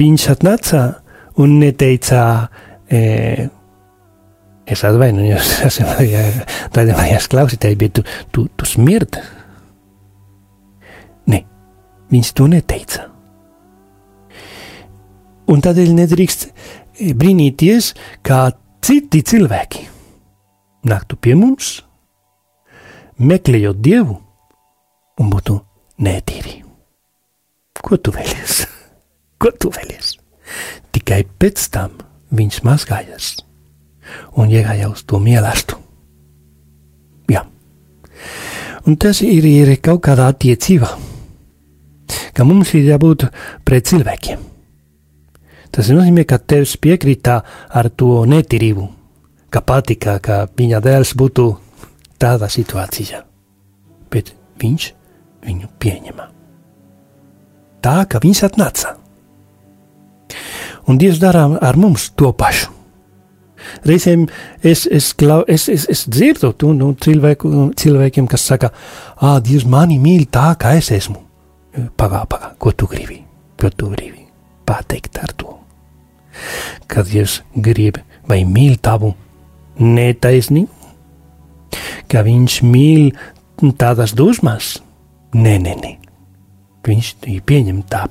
[0.00, 0.80] Viņš atnāca
[1.42, 2.22] un neteica,
[2.88, 3.50] e,
[4.64, 5.50] es atvainojos,
[6.74, 9.18] tādiem mājās klausītāji, bet tu, tu, tu smird.
[11.28, 11.42] Nē,
[12.14, 13.10] viņš to neteica.
[15.50, 16.48] Un tādēļ nedrīkst
[17.18, 17.92] brīnīties,
[18.24, 18.46] kā
[18.84, 19.86] citi cilvēki
[20.88, 21.80] nāktu pie mums
[23.20, 24.16] meklējot dievu
[25.20, 25.58] un būtu
[26.00, 26.60] netīri.
[27.80, 28.64] Ko tu vēlies?
[29.40, 30.16] Ko tu vēlies?
[30.92, 31.96] Tikai pēc tam
[32.36, 33.30] viņš mazgājas
[34.40, 35.78] un iegāja uz to mīlestību.
[37.30, 37.44] Jā.
[38.88, 40.90] Un tas ir, ir kaut kāda attiecība,
[42.34, 43.28] ka mums ir jābūt
[43.64, 44.49] pret cilvēkiem.
[45.70, 47.36] Tas nozīmē, ka tevs piekrītā
[47.78, 48.86] ar to netīrību,
[49.54, 51.46] ka patika, ka viņa dēls būtu
[52.20, 53.22] tādā situācijā,
[54.10, 54.88] bet viņš
[55.46, 56.26] viņu pieņēma.
[57.80, 58.96] Tā ka viņš atnāca.
[60.90, 62.74] Un Dievs dara ar mums to pašu.
[63.86, 64.24] Reizēm
[64.64, 68.72] es, es, klau, es, es, es dzirdu to no cilvēku, cilvēkiem, kas saka,
[69.20, 71.20] ah, Dievs mani mīl tā, kā es esmu.
[72.00, 73.20] Pagā, pagā, ko tu gribi?
[73.60, 74.24] Ko tu gribi
[74.66, 75.59] pateikt ar to?
[76.90, 79.12] Kad Dievs grib vai mīl tavu
[79.80, 80.70] netaisnību,
[82.10, 83.10] ka viņš mīl
[83.78, 84.78] tādas dusmas.
[85.36, 85.92] Nē, nē, nē.
[86.86, 87.10] Viņš
[87.46, 88.06] pieņem tā,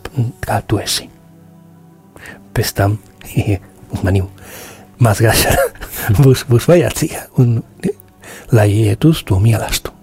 [0.46, 1.10] kā tu esi.
[2.56, 2.98] Pēc tam
[3.94, 4.24] uz mani
[5.04, 5.66] mazgāšana
[6.24, 7.60] būs, būs vajadzīga, un,
[8.56, 9.96] lai iet uz to mīlestību.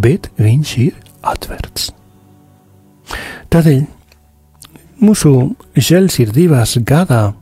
[0.00, 1.90] Bet viņš ir atvērts.
[3.50, 3.80] Tādēļ
[5.02, 5.32] mūsu
[5.74, 7.32] žēlsirdības gadā,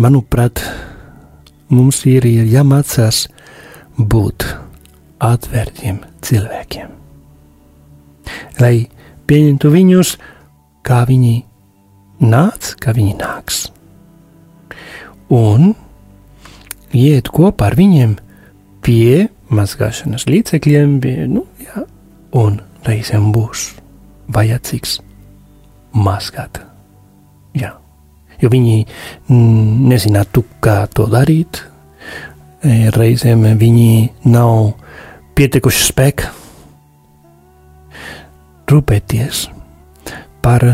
[0.00, 0.62] manuprāt,
[1.68, 3.26] mums ir jāmācās
[3.98, 4.46] būt
[5.20, 6.88] atvērtiem cilvēkiem.
[8.60, 8.88] Lai
[9.28, 10.14] pieņemtu viņus,
[10.86, 11.34] kā viņi
[12.20, 13.68] nāc, kā viņi nāks.
[15.30, 15.74] un
[16.92, 18.16] iet kopā ar viņiem
[18.82, 21.84] pie mazgāšanas līdzekļiem, pie, nu, jā,
[22.32, 23.68] un reizēm būs
[24.34, 24.98] vajadzīgs
[25.94, 26.69] mazgāt.
[28.40, 31.62] Jo viņi mm, nezinātu, kā to darīt.
[32.60, 34.72] E, Reizēm viņi nav
[35.36, 36.32] pietiekuši spēka
[38.70, 39.46] rūpēties
[40.44, 40.64] par,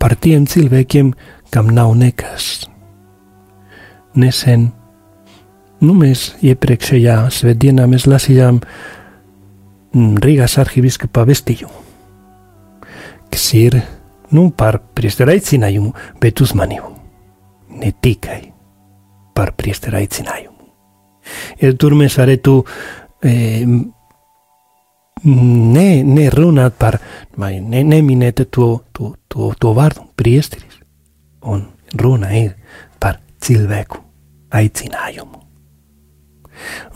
[0.00, 1.12] par tiem cilvēkiem,
[1.50, 2.68] kam nav nekas.
[4.20, 4.68] Nesen,
[5.82, 11.86] nu mēs iepriekšējā svētdienā mēs lasījām mm, Rīgas arhiviskapa vestījumu,
[13.30, 13.80] kas ir
[14.36, 16.90] nu, par priesteru aicinājumu, bet uzmanību.
[17.80, 18.40] Ne tikai
[19.34, 20.56] par priesteru aicinājumu.
[21.60, 22.54] Ja tur mēs varētu
[23.22, 23.32] e,
[25.24, 26.98] ne, nerunāt par,
[27.38, 30.80] vai ne, neminēt to, to, to, to vārdu priesteris,
[31.42, 31.66] un
[32.00, 32.56] runa ir
[33.00, 34.02] par cilvēku
[34.56, 35.38] aicinājumu.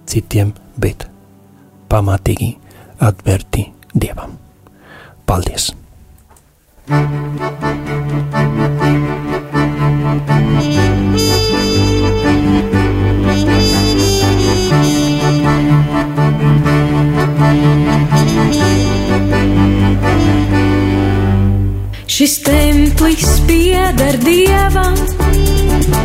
[0.09, 1.09] citiem, bet
[1.89, 2.53] pamatīgi
[3.09, 4.48] atvērti Dievam.
[5.29, 5.75] Paldies!
[22.07, 24.97] Šis templis pieder dievam,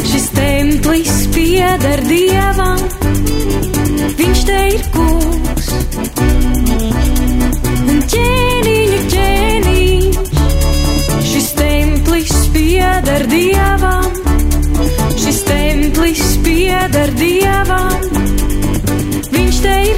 [0.04, 2.84] šis templis pieder dievam,
[4.20, 5.72] viņš te ir kungs.
[7.88, 8.53] Un ķēniņu
[9.12, 10.18] ķēniņš,
[11.30, 14.12] šis templis pieder dievam,
[15.20, 18.08] šis templis pieder dievam,
[19.34, 19.93] viņš te ir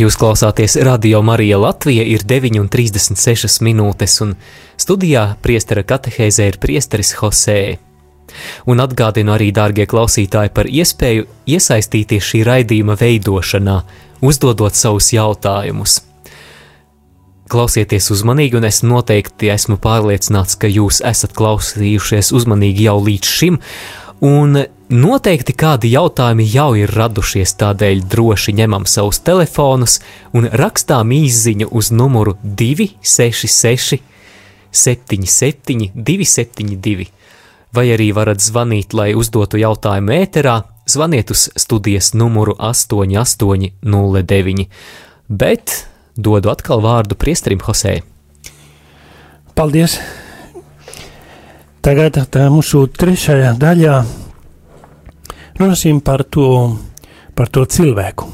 [0.00, 4.30] Jūs klausāties Radio Marija Latvija, ir 9,36 minūtes, un
[4.80, 7.76] studijā priestera katehēzē ir priesteris Hosē.
[8.70, 13.76] Un atgādinu arī, dārgie klausītāji, par iespēju iesaistīties šī raidījuma veidošanā,
[14.24, 15.98] uzdodot savus jautājumus.
[17.52, 23.60] Klausieties uzmanīgi, un es noteikti esmu pārliecināts, ka jūs esat klausījušies uzmanīgi jau līdz šim,
[24.24, 30.00] un noteikti kādi jautājumi jau ir radušies, tādēļ droši ņemam savus telefonus
[30.34, 34.00] un rakstām īsiņu uz numuru 266
[34.70, 37.06] 77 272,
[37.74, 44.68] vai arī varat zvanīt, lai uzdotu jautājumu ēterā, zvaniet uz studijas numuru 8809,
[45.28, 45.86] bet
[46.16, 48.02] dodu atkal vārdu priesterim Hosē.
[49.54, 50.00] Paldies!
[51.80, 54.04] Tagad tā mūsu trešajā daļā
[55.60, 56.46] runāsim par to,
[57.36, 58.28] par to cilvēku.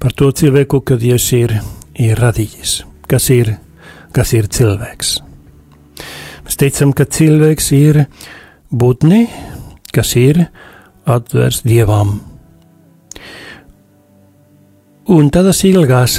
[0.00, 1.54] Par to cilvēku, kad Dievs ir,
[1.94, 2.82] ir radījis.
[3.08, 3.54] Kas ir,
[4.16, 5.12] kas ir cilvēks?
[6.42, 8.04] Mēs teicam, ka cilvēks ir
[8.72, 9.26] būtne,
[9.94, 10.46] kas ir
[11.06, 12.16] atvērts Dievam.
[15.12, 16.18] Un tādas ilgās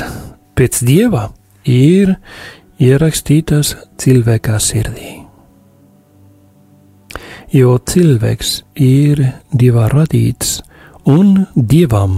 [0.55, 1.27] pēc Dieva
[1.65, 2.15] ir
[2.83, 5.22] ierakstītas cilvēkā sirdī.
[7.53, 9.19] Jo cilvēks ir
[9.53, 10.55] Dievā radīts
[11.05, 12.15] un Dievam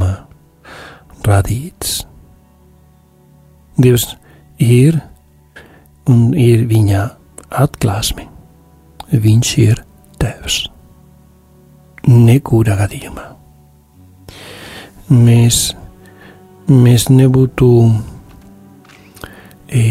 [1.26, 2.06] radīts.
[3.76, 4.06] Dievs
[4.64, 5.02] ir
[6.08, 7.02] un ir viņa
[7.66, 8.30] atklāsme.
[9.12, 9.82] Viņš ir
[10.24, 10.62] Tēvs.
[12.08, 13.28] Nekūdā gadījumā.
[15.12, 15.60] Mēs,
[16.72, 17.74] mēs nebūtu
[19.68, 19.84] e,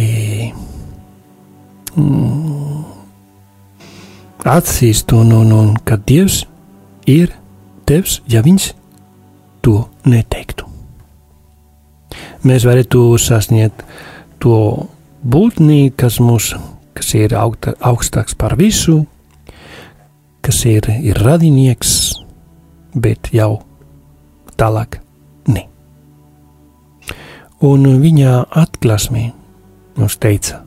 [2.00, 2.83] mm,
[4.44, 6.44] atzīst un, un, un ka Dievs
[7.08, 7.32] ir
[7.84, 8.70] Tevs, ja Viņš
[9.64, 10.68] to neteiktu.
[12.44, 13.84] Mēs varētu sasniegt
[14.40, 14.56] to
[15.24, 16.52] būtni, kas mūs,
[16.96, 19.06] kas ir augta, augstāks par visu,
[20.44, 21.94] kas ir, ir radinieks,
[22.92, 23.62] bet jau
[24.60, 25.00] tālāk
[25.48, 25.64] ne.
[27.64, 29.30] Un viņa atklāsmē
[29.96, 30.60] mums teica,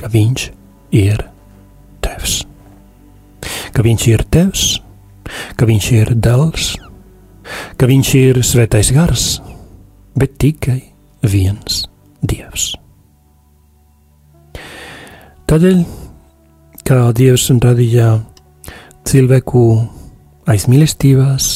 [0.00, 0.48] ka viņš
[0.96, 1.26] ir
[2.00, 2.40] tevs.
[3.72, 4.66] Ka viņš ir tevs,
[5.56, 6.74] ka viņš ir dēls,
[7.80, 9.26] ka viņš ir svētais gars,
[10.18, 10.80] bet tikai
[11.22, 11.84] viens
[12.22, 12.72] dievs.
[15.50, 15.82] Tādēļ,
[16.88, 18.14] kā dievs radīja
[19.08, 19.64] cilvēku
[20.48, 21.48] aiz mīlestības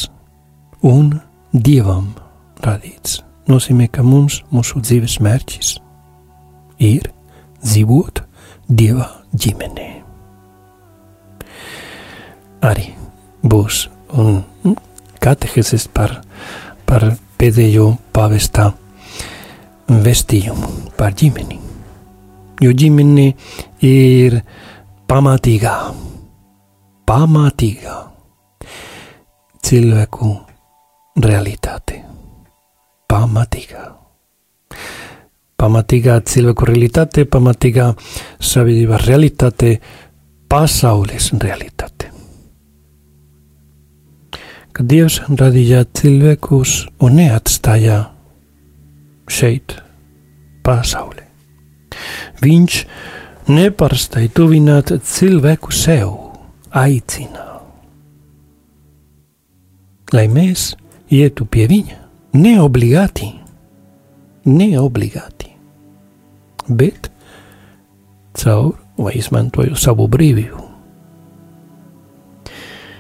[0.87, 1.15] un
[1.53, 2.13] dievam
[2.65, 5.77] radīts, nozīmē, ka mums mūsu dzīves mērķis
[6.85, 7.11] ir
[7.65, 8.25] dzīvot
[8.69, 9.96] dieva ģimenē.
[12.65, 12.91] Arī
[13.45, 13.87] būs
[14.17, 14.43] un
[15.21, 16.21] katehēzes par,
[16.87, 17.05] par
[17.39, 18.71] pēdējo pavestā
[19.89, 21.61] vestījumu par ģimeni.
[22.65, 23.27] Jo ģimene
[23.85, 24.39] ir
[25.11, 25.75] pamatīgā,
[27.07, 27.97] pamatīgā
[29.67, 30.33] cilvēku
[31.27, 32.01] realitāte.
[33.11, 33.85] Pamatīgā.
[35.57, 37.93] Pamatīgā cilvēku realitāte, pamatīgā
[38.41, 39.77] sabiedrības realitāte,
[40.49, 42.16] pasaules realitāte.
[44.77, 48.03] Kad Dievs radīja cilvēkus un neatstāja
[49.33, 49.73] šeit,
[50.67, 51.25] pasaulē.
[52.45, 52.77] Viņš
[53.57, 56.11] neparastai tuvināt cilvēku sev,
[56.77, 57.47] aicina.
[60.13, 60.75] Lai mēs
[61.09, 61.97] ietu pie viņa,
[62.37, 63.31] neobligāti,
[64.45, 65.55] neobligāti,
[66.69, 67.09] bet
[68.37, 70.63] caur vai izmantoju savu brīvību.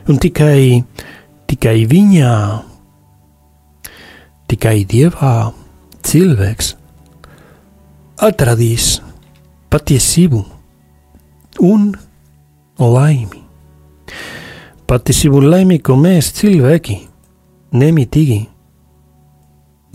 [0.07, 0.81] Un tikai,
[1.51, 2.34] tikai viņā,
[4.51, 5.36] tikai dievā
[6.07, 6.74] cilvēks
[8.26, 8.97] atradīs
[9.72, 10.42] patiesību
[11.66, 11.90] un
[12.80, 13.42] laimi.
[14.86, 17.01] Patiesību un laimi, ko mēs cilvēki
[17.76, 18.42] nemitīgi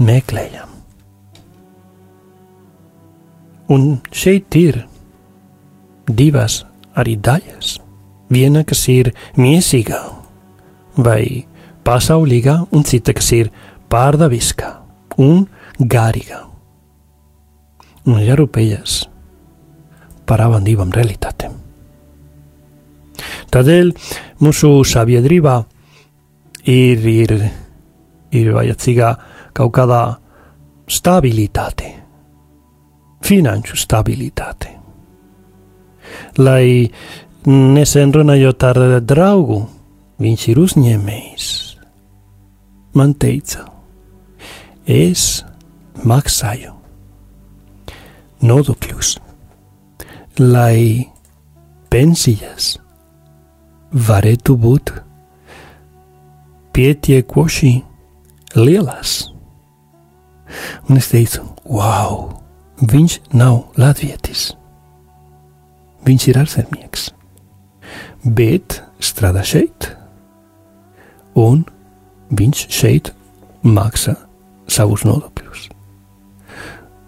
[0.04, 0.68] meklējam.
[3.72, 4.82] Un šeit ir
[6.12, 6.66] divas
[7.00, 7.78] arī daļas.
[8.32, 10.00] Viena, kas ir miesīgā
[10.98, 11.46] vai
[11.86, 13.52] pasaulīgā, un cita, kas ir
[13.92, 14.72] pārdaviskā
[15.22, 15.46] un
[15.80, 16.42] garīgā.
[18.10, 19.02] Un jārūpējas
[20.26, 21.58] par abām divām realitātēm.
[23.52, 23.92] Tādēļ
[24.42, 25.56] mūsu sabiedrībā
[26.72, 27.34] ir, ir,
[28.32, 29.12] ir vajadzīga
[29.58, 30.02] kaut kāda
[30.92, 31.92] stabilitāte,
[33.28, 34.72] finanšu stabilitāte.
[36.40, 36.88] Lai
[37.46, 39.62] nesen runājot ar draugu,
[40.22, 41.48] viņš ir uzņēmējs.
[42.98, 43.66] Man teica,
[44.86, 45.42] es
[46.08, 46.74] maksāju
[48.44, 49.16] nodokļus,
[50.42, 51.08] lai
[51.92, 52.74] pensijas
[53.92, 54.94] varētu būt
[56.76, 57.74] pietiekoši
[58.60, 59.16] lielas.
[60.90, 62.28] Un es teicu, wow,
[62.82, 64.52] viņš nav latvietis.
[66.02, 67.10] Viņš ir ārzemnieks,
[68.26, 69.92] bet strādā šeit,
[71.42, 71.64] un
[72.38, 73.12] viņš šeit
[73.64, 74.16] maksā
[74.72, 75.68] savus nodokļus.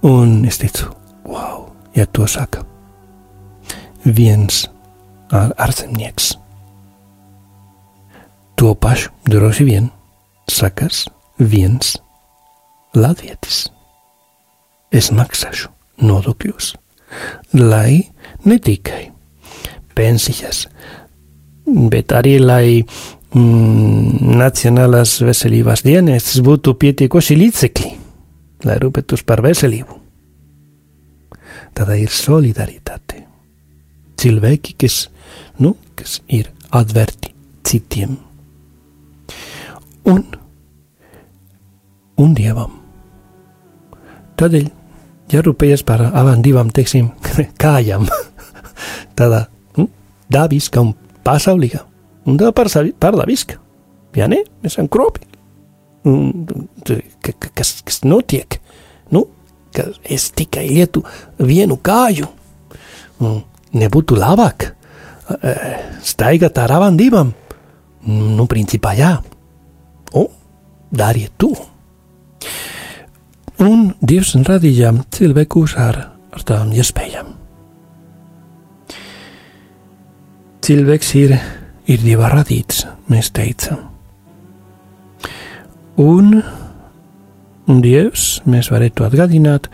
[0.04, 0.90] Un es teicu,
[1.30, 2.66] wow, ja to saka
[4.04, 4.66] viens
[5.32, 6.34] ār- ārzemnieks.
[8.60, 9.90] To pašu droši vien
[10.52, 11.06] sakars
[11.40, 11.96] viens
[12.96, 13.70] latvietis.
[14.94, 15.72] Es maksāšu
[16.04, 16.74] nodokļus,
[17.58, 18.04] lai
[18.46, 19.08] ne tikai
[19.98, 20.68] pensijas,
[21.66, 27.92] bet arī lai mm, Nacionālās veselības dienestas būtu pietiekoši līdzekļi,
[28.68, 29.98] lai rūpētos par veselību.
[31.74, 33.24] Tāda ir solidaritāte.
[34.22, 35.08] Cilvēki, kas,
[35.58, 37.32] nu, kas ir atvērti
[37.66, 38.20] citiem.
[40.06, 40.22] Un,
[42.22, 42.76] un dievam.
[44.38, 44.68] Tādēļ
[45.34, 47.10] jārūpējas par abām divām, teiksim,
[47.64, 48.06] kājām.
[49.18, 49.48] Tādā
[49.80, 49.88] nu,
[50.30, 50.94] dabiska un
[51.26, 51.82] pasaulīga.
[52.24, 53.60] Par dabiska.
[54.16, 55.26] Ja ne, mēs esam kropi.
[57.56, 58.60] Kas, kas notiek?
[59.12, 59.26] Nu,
[59.74, 61.04] ka es tikai lietu
[61.40, 62.30] vienu kāju.
[63.74, 64.74] Nebūtu labāk
[66.04, 67.34] staigāt ar divām.
[68.06, 69.16] Nu, principā jā.
[70.14, 70.28] Un
[70.92, 71.54] dariet to.
[73.64, 76.00] Un Dievs radīja cilvēkus ar,
[76.34, 77.32] ar tām iespējām.
[80.64, 81.38] Cilvēks ir,
[81.88, 83.90] ir Dieva radīts, mēs teicam.
[86.00, 86.40] Un,
[87.70, 89.70] un Dievs, mēs varētu atgādināt,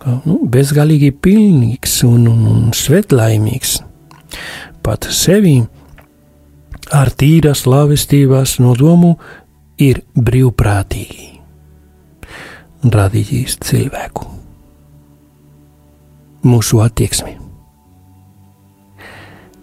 [0.00, 3.78] ka nu, bezgalīgi pilnīgs un, un, un svetlaimīgs
[4.80, 5.58] pat sevi
[6.96, 9.16] ar tīras lavestības nodomu
[9.80, 11.30] ir brīvprātīgi
[12.88, 14.26] radījis cilvēku.
[16.48, 17.36] Mūsu attieksmi.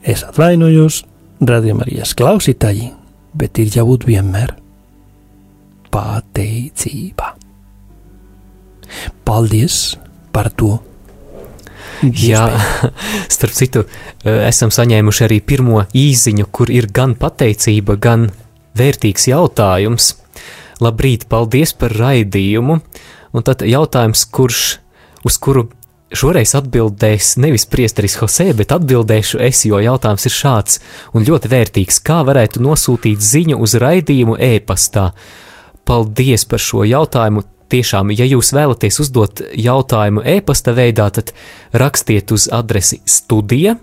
[0.08, 1.02] Es atvainojos,
[1.42, 2.92] radījumā arī klausītāji,
[3.38, 4.56] bet ir jābūt vienmēr
[5.94, 7.36] pateicība.
[9.28, 9.98] Paldies
[10.34, 10.78] par to!
[12.02, 12.44] Jā,
[13.34, 13.84] starp citu,
[14.24, 18.30] eh, esam saņēmuši arī pirmo īziņu, kur ir gan pateicība, gan
[18.78, 20.14] vērtīgs jautājums.
[20.84, 22.80] Labrīt, paldies par raidījumu!
[23.34, 24.78] Un tad jautājums, kurš,
[25.26, 25.68] uz kuru
[26.14, 30.80] šoreiz atbildēs nevis priesteris Jose, bet atbildēšu es, jo jautājums ir šāds
[31.14, 32.02] un ļoti vērtīgs.
[32.06, 35.12] Kā varētu nosūtīt ziņu uz raidījumu e-pastā?
[35.88, 37.46] Paldies par šo jautājumu!
[37.68, 41.34] Tiešām, ja jūs vēlaties uzdot jautājumu e-pasta veidā, tad
[41.76, 43.74] rakstiet uz adresi studija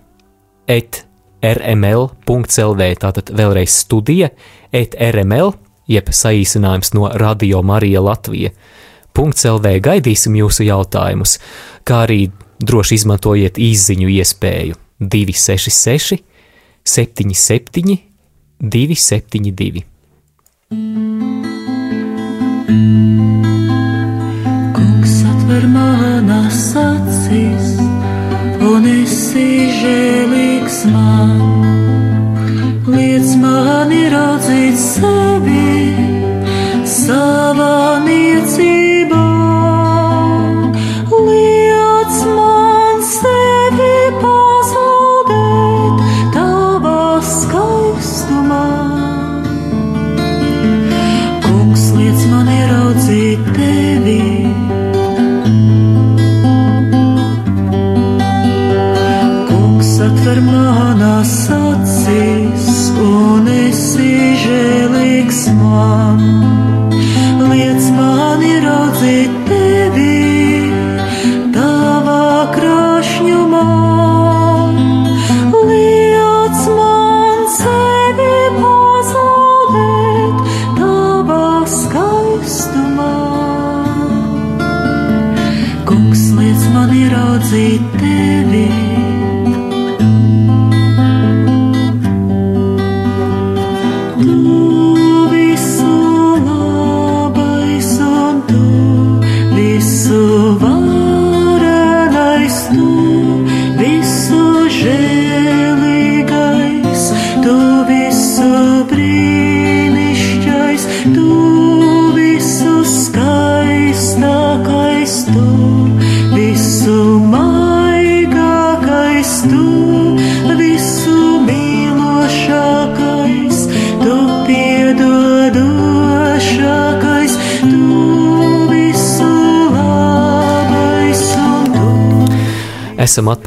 [0.67, 1.05] et
[1.45, 2.87] rml.clv.
[3.01, 4.31] Tātad vēlreiz studija
[4.75, 5.53] et rml,
[5.91, 8.55] jeb saīsinājums no Radio Marija Latvija.
[9.15, 11.39] .clv gaidīsim jūsu jautājumus,
[11.87, 12.29] kā arī
[12.65, 16.23] droši izmantojiet īsziņu iespēju 266
[16.85, 17.99] 77
[18.61, 19.85] 272.
[24.75, 27.75] Kungs atver manas acis,
[28.65, 29.49] un esi
[29.81, 31.37] žēlīgs man.
[32.89, 35.34] Liec man ieraudzīt sevi,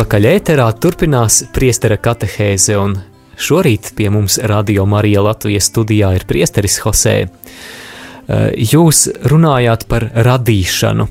[0.08, 2.94] atpakaļ ēterā, turpinās priestera katehēze, un
[3.36, 7.16] šorīt pie mums Radio Marija Latvijas studijā ir priesteris Hosē.
[7.28, 11.10] Eh, Jūs runājāt par radīšanu,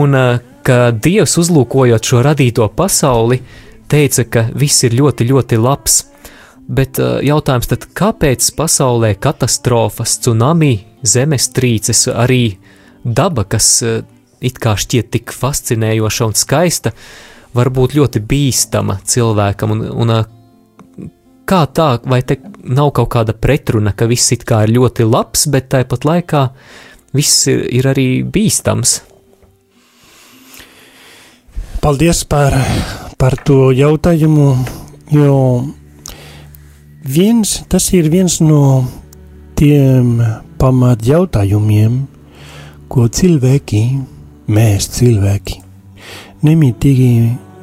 [0.00, 3.42] un eh, ka Dievs uzlūkojot šo radīto pasauli,
[3.92, 6.00] teica, ka viss ir ļoti, ļoti labs.
[6.64, 12.56] Bet eh, jautājums tad, kāpēc pasaulē katastrofas, tsunami, zemestrīces, arī
[13.04, 13.82] daba, kas
[14.40, 16.96] it kā šķiet tik fascinējoša un skaista,
[17.58, 19.74] var būt ļoti bīstama cilvēkam.
[19.74, 20.14] Un, un,
[21.48, 22.38] kā tā, vai te
[22.68, 26.42] nav kaut kāda pretruna, ka viss it kā ir ļoti labs, bet tāpat laikā
[27.16, 29.00] viss ir, ir arī bīstams?
[31.78, 32.56] Paldies par,
[33.16, 34.48] par to jautājumu,
[35.14, 35.38] jo
[37.06, 38.84] viens, tas ir viens no
[39.58, 40.18] tiem
[40.58, 42.00] pamat jautājumiem,
[42.90, 43.82] ko cilvēki,
[44.50, 45.60] mēs cilvēki,
[46.44, 47.12] nemitīgi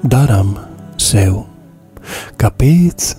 [0.06, 0.56] darām
[1.02, 1.44] sev.
[2.40, 3.12] Kāpēc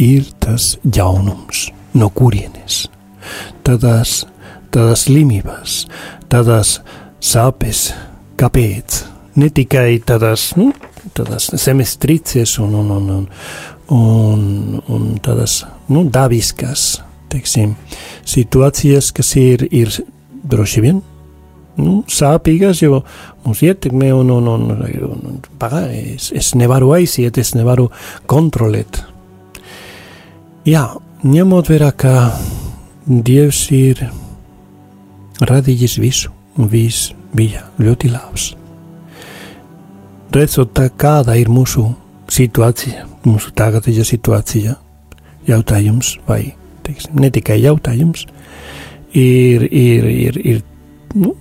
[0.00, 2.84] ir tas jaunums, no kurienes?
[3.64, 4.24] Tādās,
[4.72, 5.84] tādās slimības,
[6.32, 6.78] tādās
[7.20, 7.90] sāpes,
[8.40, 9.02] kāpēc?
[9.40, 10.70] Ne tikai tādās, nu,
[11.16, 13.28] tādās zemestrīces un, un, un, un,
[13.98, 14.42] un,
[14.88, 16.90] un tādas nu, dabiskas
[17.30, 17.76] teiksim,
[18.26, 19.92] situācijas, kas ir, ir
[20.50, 21.00] droši vien
[21.80, 23.02] nu, sāpīgas, jo
[23.44, 27.88] mums ietekmē un, un, un, un, un paga, es, es nevaru aiziet, es nevaru
[28.30, 29.02] kontrolēt.
[30.68, 30.86] Jā,
[31.24, 32.14] ņemot vērā, ka
[33.10, 34.04] Dievs ir
[35.40, 36.30] radījis visu,
[36.60, 38.50] un viss bija ļoti labs.
[40.30, 41.88] Redzot, tā, kāda ir mūsu
[42.30, 44.76] situācija, mūsu tagadējā situācija,
[45.48, 46.52] jautājums, vai
[46.86, 48.26] teiksim, ne tikai jautājums,
[49.16, 50.62] ir, ir, ir, ir
[51.18, 51.34] nu,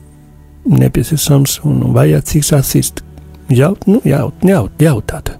[0.65, 3.03] nepieciešams un vajadzīgs atsist,
[3.49, 5.31] jaut, nu, jaut, jaut, jautāt,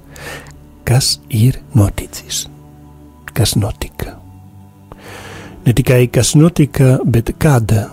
[0.88, 2.48] kas ir noticis,
[3.34, 4.16] kas notika.
[5.66, 7.90] Ne tikai kas notika, bet kāda.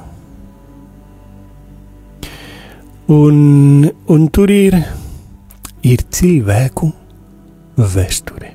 [3.13, 4.79] Un, un tur ir,
[5.87, 6.89] ir cilvēku
[7.77, 8.55] vēsture.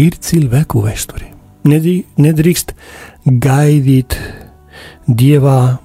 [0.00, 1.28] Ir cilvēku vēsture.
[1.66, 2.72] Nedrī- Nedrīkst
[3.26, 4.16] gaidīt
[5.06, 5.78] dievā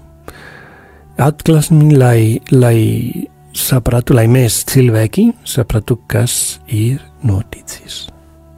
[1.21, 8.05] atklāsmi, lai, lai sapratu, lai mēs cilvēki sapratu, kas ir noticis.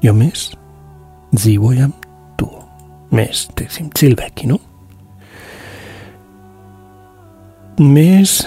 [0.05, 0.51] Jo mēs
[1.35, 1.93] dzīvojam
[2.39, 2.49] to.
[3.13, 4.59] Mēs, teiksim, cilvēki, nu?
[7.77, 8.41] Mēs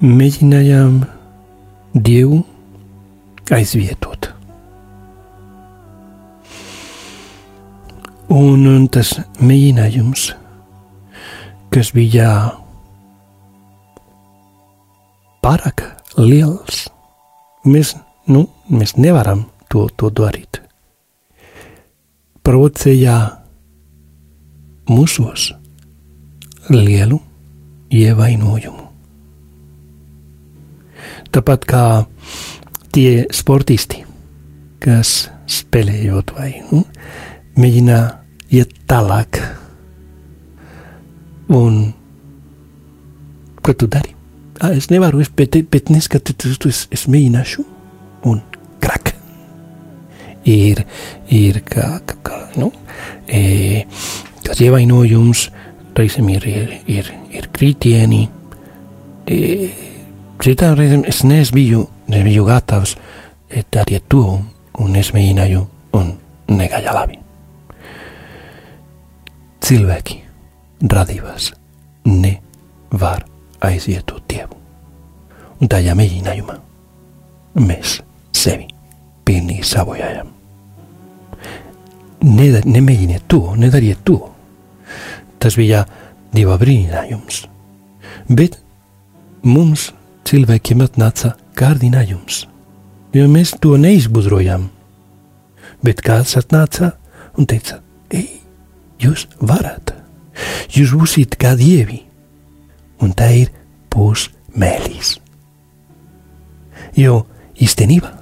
[0.00, 1.02] mēģinājām
[1.90, 2.38] Dievu
[3.52, 4.30] aizvietot.
[8.30, 10.28] Un, un tas mēģinājums,
[11.74, 12.30] kas bija
[15.44, 15.84] pārāk
[16.18, 16.86] liels,
[17.64, 17.94] mēs,
[18.28, 20.60] nu, mēs nevaram to, to darīt.
[22.44, 23.16] Provocēja
[24.90, 25.50] mūsos
[26.70, 27.20] lielu
[27.94, 28.86] ievainojumu.
[31.30, 31.84] Tāpat kā
[32.94, 34.02] tie sportisti,
[34.82, 36.82] kas spēlējot vai nu,
[37.58, 38.00] mēģina
[38.50, 39.38] iet tālāk.
[41.50, 41.82] Un
[43.62, 44.19] ko tu dari?
[44.60, 47.64] Es nevaru, es, bet, bet neskatoties, tu es, es mēģināšu.
[48.28, 48.42] Un
[48.84, 49.14] krak.
[50.48, 50.82] Ir,
[51.32, 52.68] ir kā, kā, kā nu,
[53.28, 53.86] e,
[54.44, 55.46] tas ievainojums,
[55.96, 58.26] reizēm ir, ir, ir, ir kritieni.
[59.24, 59.40] E,
[60.44, 62.96] citām reizēm es nebiju, nebiju gatavs
[63.48, 64.24] e, darīt to,
[64.80, 65.64] un es mēģināju,
[65.96, 66.12] un
[66.52, 67.20] negāja labi.
[69.64, 70.20] Cilvēki
[70.90, 71.52] radības
[72.08, 73.24] nevar
[73.64, 74.56] aiziet Dievu.
[75.60, 76.56] Un tajā mēģinājumā
[77.60, 77.98] mēs
[78.36, 78.68] sevi
[79.26, 80.30] pilnīgi sabojājam.
[82.20, 84.18] Nedar, nemēģiniet to, nedariet to.
[85.40, 85.84] Tas bija
[86.34, 87.44] Dieva brīnājums.
[88.30, 88.58] Bet
[89.42, 89.88] mums
[90.28, 92.44] cilvēkiem atnāca kārdinājums,
[93.16, 94.68] jo mēs to neizgudrojam.
[95.82, 96.92] Bet kāds atnāca
[97.40, 97.80] un teica,
[98.12, 98.28] ej,
[99.00, 99.94] jūs varat,
[100.76, 102.02] jūs būsiet kā dievi,
[103.00, 103.50] un tā ir
[103.92, 105.18] pusmēlīs.
[106.96, 107.24] Jo
[107.60, 108.16] īstenībā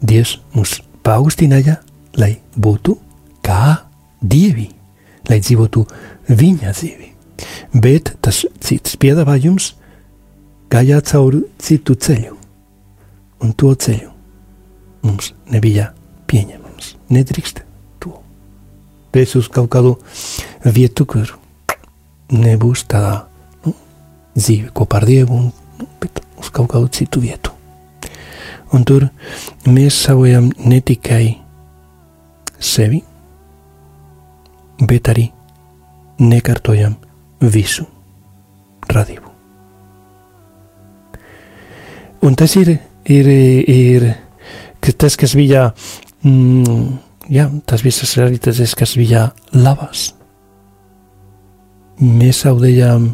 [0.00, 1.76] Dievs mūs paaugstināja,
[2.16, 2.96] lai būtu
[3.44, 3.76] kā
[4.20, 4.70] dievi,
[5.28, 5.84] lai dzīvotu
[6.28, 7.10] viņa dzīvi.
[7.76, 9.74] Bet tas cits piedāvājums
[10.72, 12.36] gāja cauri citu ceļu,
[13.44, 14.10] un to ceļu
[15.04, 15.90] mums nebija
[16.30, 16.94] pieņemams.
[17.12, 17.62] Nedrīkst
[18.00, 18.14] to.
[19.12, 19.96] Pēc uz kaut kādu
[20.64, 21.36] vietu, kur
[22.32, 23.29] nebūs tā
[24.36, 27.54] dzīve kopā ar Dievu, un, bet uz kaut kādu citu vietu.
[28.72, 29.08] Un tur
[29.66, 31.24] mēs savojam ne tikai
[32.60, 33.00] sevi,
[34.86, 35.26] bet arī
[36.20, 36.94] nekartojam
[37.40, 37.86] visu
[38.88, 39.26] radību.
[42.22, 42.74] Un tas ir,
[43.08, 43.28] ir,
[43.72, 44.06] ir
[45.00, 45.70] tas, kas bija,
[46.22, 46.90] mm,
[47.32, 50.10] jā, tas visas realitātes, kas bija labas.
[52.00, 53.08] Mēs zaudējām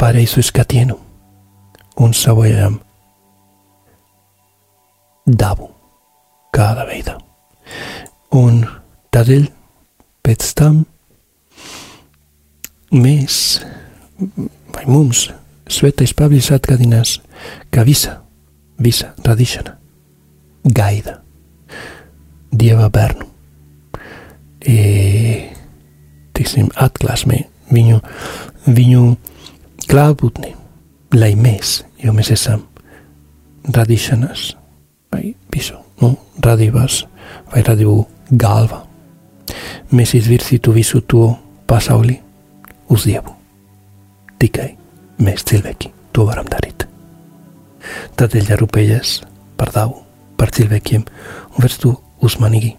[0.00, 0.96] pareizu skatienu
[2.00, 2.78] un savojām
[5.26, 5.68] dabu
[6.56, 7.18] kādā veidā.
[8.36, 8.62] Un
[9.12, 9.44] tādēļ
[10.24, 10.84] pēc tam
[12.96, 13.36] mēs,
[14.74, 15.28] vai mums,
[15.70, 17.20] Svētais Pāvils atgādinās,
[17.70, 18.16] ka visa,
[18.82, 19.76] visa radīšana
[20.66, 21.20] gaida
[22.50, 23.28] Dieva bērnu.
[24.66, 24.74] E,
[26.34, 27.38] tiksim, atklāsmē
[27.70, 28.00] viņu,
[28.66, 29.04] viņu
[29.90, 30.52] klātbūtni,
[31.18, 32.62] lai mēs, jo mēs esam
[33.74, 34.44] radīšanas
[35.10, 36.12] vai visu, nu,
[36.44, 37.00] radībās
[37.50, 37.96] vai radību
[38.38, 38.84] galva.
[39.90, 41.32] Mēs izvirzītu visu to
[41.66, 42.14] pasauli
[42.94, 43.34] uz Dievu.
[44.38, 44.68] Tikai
[45.26, 46.86] mēs cilvēki to varam darīt.
[48.14, 49.18] Tādēļ jārūpējas
[49.58, 50.04] par dabu,
[50.38, 52.76] par cilvēkiem un vērst to uzmanīgi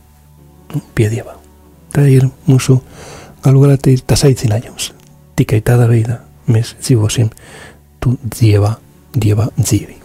[0.71, 1.35] nu, pie Dieva.
[1.91, 2.79] Tā ir mūsu
[3.43, 4.93] galu galā tā ir tas aicinājums.
[5.35, 7.31] Tikai tādā veidā mēs dzīvosim
[8.01, 8.75] tu Dieva,
[9.13, 9.97] Dieva dzīvi.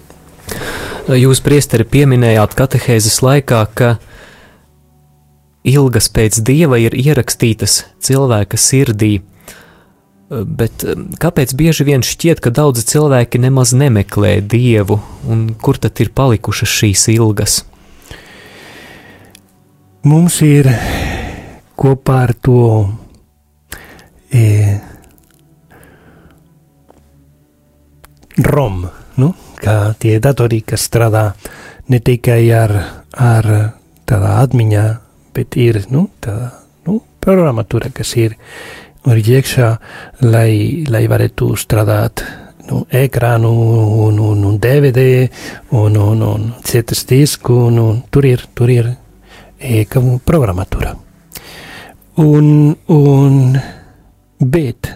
[1.07, 3.95] Jūs, priesteri, pieminējāt katehēzes laikā, ka
[5.67, 9.21] ilgas pēc dieva ir ierakstītas cilvēka sirdī.
[10.27, 14.99] Bet um, kāpēc bieži vien šķiet, ka daudzi cilvēki nemaz nemeklē dievu,
[15.31, 17.61] un kur tad ir palikušas šīs ilgas?
[20.07, 20.67] Mums ir
[21.79, 22.67] kopā ar to
[24.35, 24.43] e,
[28.37, 28.83] ROM,
[29.17, 31.31] nu, kā tie datori, kas strādā
[31.89, 32.75] ne tikai ar,
[33.17, 33.49] ar
[34.05, 34.85] tādā atmiņā,
[35.37, 36.51] bet ir nu, tāda
[36.85, 38.37] nu, programmatūra, kas ir,
[39.09, 39.71] ir iekšā,
[40.27, 42.27] lai, lai varētu strādāt
[42.69, 43.55] nu, ekrānu
[44.05, 45.27] un, un, un DVD
[45.71, 48.93] un, un, un citas disku, un, un tur ir, tur ir
[49.57, 50.93] e, kā programmatūra.
[52.21, 53.61] Un, un,
[54.41, 54.93] bet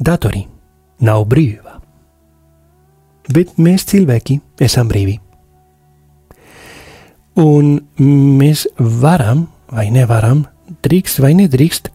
[0.00, 0.50] datori
[1.00, 1.80] nav brīva.
[3.32, 5.16] Bet mēs cilvēki esam brīvi.
[7.40, 10.44] Un mēs varam vai nevaram,
[10.84, 11.90] drīkst vai nedrīkst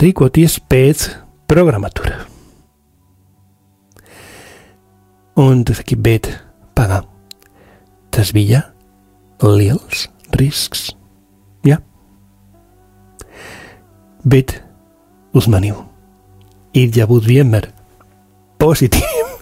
[0.00, 1.06] rīkoties pēc
[1.48, 2.18] programmatūra.
[5.40, 6.28] Un tu saki, bet
[6.76, 7.08] pagaidi,
[8.12, 8.64] tas bija
[9.40, 10.90] liels risks.
[11.64, 11.78] Ja?
[14.24, 14.58] Bet
[15.32, 15.86] uzmanību
[16.76, 17.70] ir jābūt vienmēr
[18.60, 19.38] pozitīvam.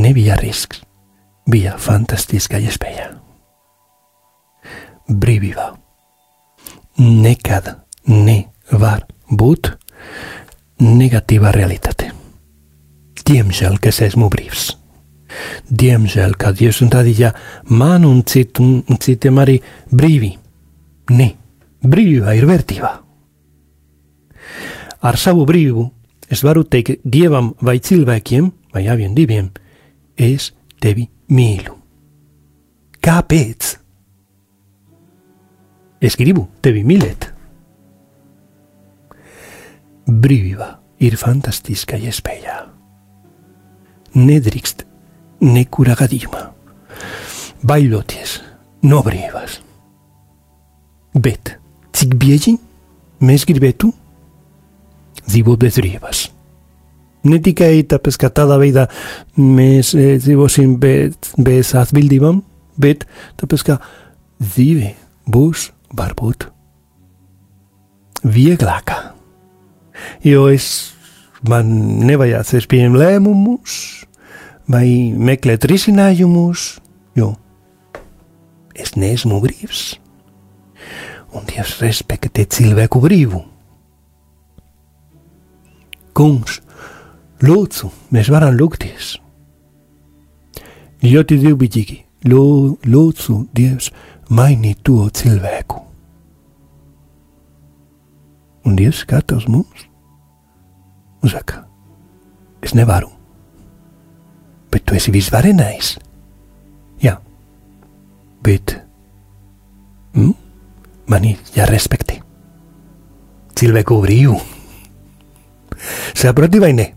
[0.00, 0.82] Nebija risks,
[1.50, 3.10] bija fantastiska iespēja.
[5.10, 5.70] Brīvībā
[7.00, 7.72] nekad
[8.06, 9.72] nevar būt
[10.84, 12.10] negatīva realitāte.
[13.26, 14.70] Diemžēl, ka es esmu brīvs.
[15.70, 17.30] Diemžēl, kad Dievs un tādīja
[17.70, 20.32] man un, citu, un citiem arī brīvi.
[21.14, 21.28] Nē,
[21.86, 22.90] brīvība ir vērtība.
[25.06, 25.86] Ar savu brīvību
[26.30, 29.50] es varu teikt dievam vai cilvēkiem, vai abiem diviem,
[30.16, 31.76] es tevi mīlu.
[33.00, 33.74] Kāpēc?
[36.00, 37.26] Es gribu tevi mīlēt.
[40.10, 40.70] Brīvība
[41.00, 42.62] ir fantastiska iespēja.
[44.16, 44.84] Nedrīkst
[45.44, 46.46] nekurā gadījumā
[47.62, 48.38] baidoties
[48.88, 49.60] no brīvības.
[51.14, 51.56] Bet
[51.96, 52.56] cik bieži
[53.24, 53.90] mēs gribētu
[55.30, 56.26] dzīvot bez brīvības?
[57.30, 58.86] Ne tikai tāpēc, ka tādā veidā
[59.36, 62.40] mēs e, dzīvosim bez, bez atbildībām,
[62.80, 63.04] bet
[63.40, 63.76] tāpēc, ka
[64.40, 64.94] dzīve
[65.28, 66.48] būs varbūt
[68.24, 69.12] vieglāka.
[70.24, 70.94] Jo es
[71.48, 71.68] man
[72.08, 73.76] nevajadzēs pieņemt lēmumus,
[74.70, 76.78] vai meklēt risinājumus,
[77.18, 77.34] jo
[78.76, 79.98] es neesmu brīvs.
[81.36, 83.44] Un Dievs respektē cilvēku brīvu.
[86.16, 86.60] Kungs,
[87.44, 89.14] lūdzu, mēs varam lūgties.
[91.04, 93.88] Ļoti dievbijīgi, lūdzu, Dievs,
[94.28, 95.80] maini to cilvēku.
[98.68, 99.86] Un Dievs skatās mums
[101.20, 101.64] un saka,
[102.64, 103.10] es nevaru
[104.70, 105.96] bet tu esi visvarenais.
[107.02, 107.16] Jā,
[108.44, 108.76] bet
[110.14, 110.34] mm,
[111.10, 112.20] man ir jārespektē
[113.58, 114.38] cilvēku brīvu.
[116.14, 116.88] Saproti vai ne?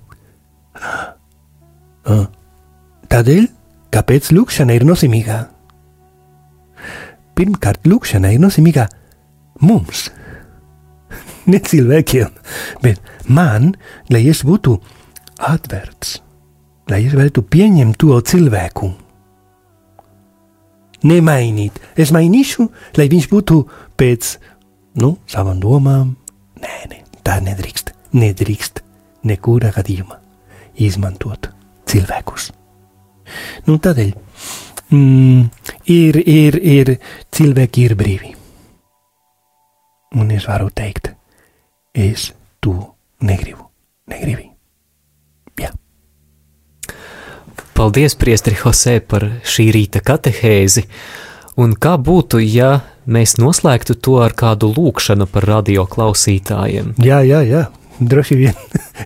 [2.04, 2.26] Ah.
[3.14, 3.46] Tādēļ
[3.94, 5.38] kāpēc lūkšana ir nozīmīga?
[7.38, 8.88] Pirmkārt, lūkšana ir nozīmīga
[9.66, 10.08] mums,
[11.50, 12.34] ne cilvēkiem,
[12.84, 13.74] bet man,
[14.14, 14.76] lai es būtu
[15.38, 16.18] atvērts,
[16.92, 18.92] lai es varētu pieņemt to cilvēku.
[21.04, 23.60] Nemainīt, es mainīšu, lai viņš būtu
[24.00, 24.38] pēc
[25.04, 26.14] nu, savām domām.
[26.64, 28.84] Nē, nē, tā nedrīkst, nedrīkst
[29.28, 30.20] nekurā gadījumā
[30.82, 31.49] izmantot
[31.89, 32.51] cilvēkus.
[33.68, 34.14] Nu, tādēļ
[34.93, 35.43] mm,
[35.93, 36.95] ir, ir, ir
[37.34, 38.34] cilvēki ir brīvi.
[40.20, 41.09] Un es varu teikt,
[41.93, 42.76] es to
[43.26, 43.66] negribu,
[44.11, 44.51] negribu.
[45.57, 45.72] Jā.
[47.74, 50.86] Paldies, Priestri Jose, par šī rīta katehēzi.
[51.61, 56.95] Un kā būtu, ja mēs noslēgtu to ar kādu lūkšanu par radio klausītājiem?
[57.01, 57.68] Jā, jā, jā,
[58.10, 58.58] droši vien.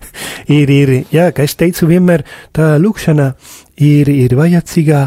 [0.58, 2.24] ir, ir, jā, kā es teicu, vienmēr
[2.56, 3.32] tā lūkšana
[3.84, 5.04] ir, ir vajadzīga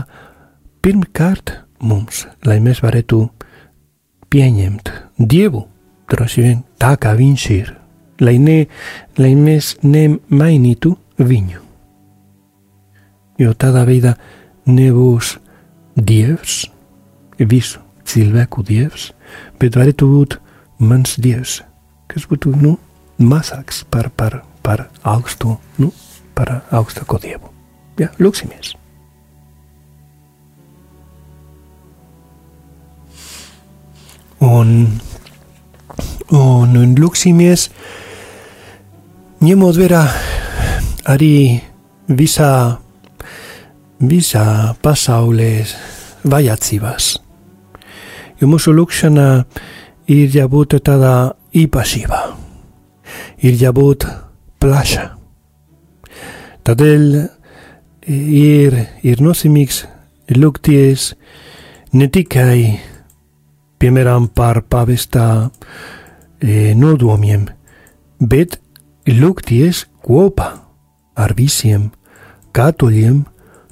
[0.82, 3.22] pirmkārt mums, lai mēs varētu
[4.32, 5.66] pieņemt Dievu,
[6.12, 7.74] droši vien tā, kā Viņš ir,
[8.24, 8.66] lai, ne,
[9.20, 11.62] lai mēs nemainītu viņu.
[13.42, 14.16] Jo tādā veidā
[14.70, 15.36] nebūs
[15.98, 16.64] Dievs,
[17.40, 19.12] visu cilvēku Dievs,
[19.60, 20.38] bet varētu būt
[20.82, 21.62] mans Dievs,
[22.12, 22.78] kas būtu nu,
[23.22, 25.92] mazāks par, par, par augstu, nu,
[26.36, 27.52] par augstāko Dievu.
[28.00, 28.76] Ja, lūksimies!
[34.42, 34.70] Un,
[36.34, 37.68] un, un lūksimies,
[39.46, 40.02] ņemot vērā
[41.14, 41.36] arī
[42.10, 42.80] visā,
[44.02, 44.46] visā
[44.82, 45.52] pasaulē
[46.26, 47.12] vajadzībās.
[48.42, 49.28] Jo mūsu lūkšana
[50.10, 52.22] ir jābūt tādā īpašībā,
[53.42, 54.06] ir jābūt
[54.62, 55.08] plaša.
[56.68, 57.06] Tādēļ
[58.12, 59.84] ir, ir nozīmīgs
[60.38, 61.12] lūgties
[61.98, 62.80] ne tikai
[63.82, 67.48] piemēram par pavestā e, nodomiem,
[68.22, 68.60] bet
[69.10, 70.52] lūgties kopā
[71.18, 71.90] ar visiem
[72.56, 73.24] katoļiem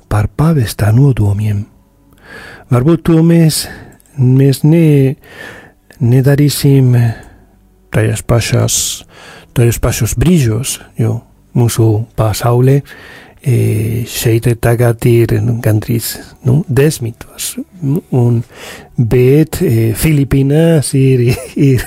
[0.09, 1.67] par pavestā nodomiem.
[2.73, 3.63] Varbūt to mēs,
[4.17, 5.15] mēs ne,
[6.01, 6.93] nedarīsim
[7.93, 8.75] tajās pašās,
[9.59, 11.17] tajos pašos brīžos, jo
[11.57, 11.85] mūsu
[12.15, 16.13] pasaulē e, šeit tagad ir nu, gandrīz
[16.47, 17.57] nu, desmitos,
[18.15, 18.39] un,
[18.95, 21.25] bet e, Filipīnās ir,
[21.59, 21.83] ir,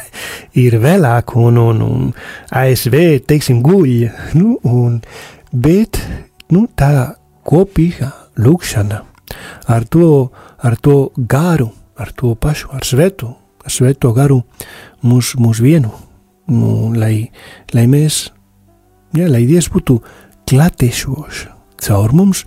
[0.58, 2.12] ir vēlāk, un, un, un
[2.62, 2.98] ASV,
[3.28, 3.94] teiksim, guļ,
[4.36, 5.00] nu, un,
[5.52, 6.02] bet
[6.52, 6.92] nu, tā
[7.48, 9.00] kopīga lūkšana
[9.72, 10.28] ar to,
[10.60, 13.32] ar to garu, ar to pašu, ar svetu,
[13.64, 14.42] ar sveto garu
[15.06, 16.11] mūs, mūs vienu, nu,
[16.98, 17.30] lai,
[17.74, 18.26] lai mēs,
[19.16, 19.98] ja, lai Dievs būtu
[20.50, 21.46] klātesošs
[21.82, 22.44] caur mums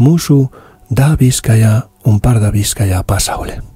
[0.00, 0.46] mūsu
[0.92, 1.74] dabiskajā
[2.08, 3.71] un pārdabiskajā pasaulē.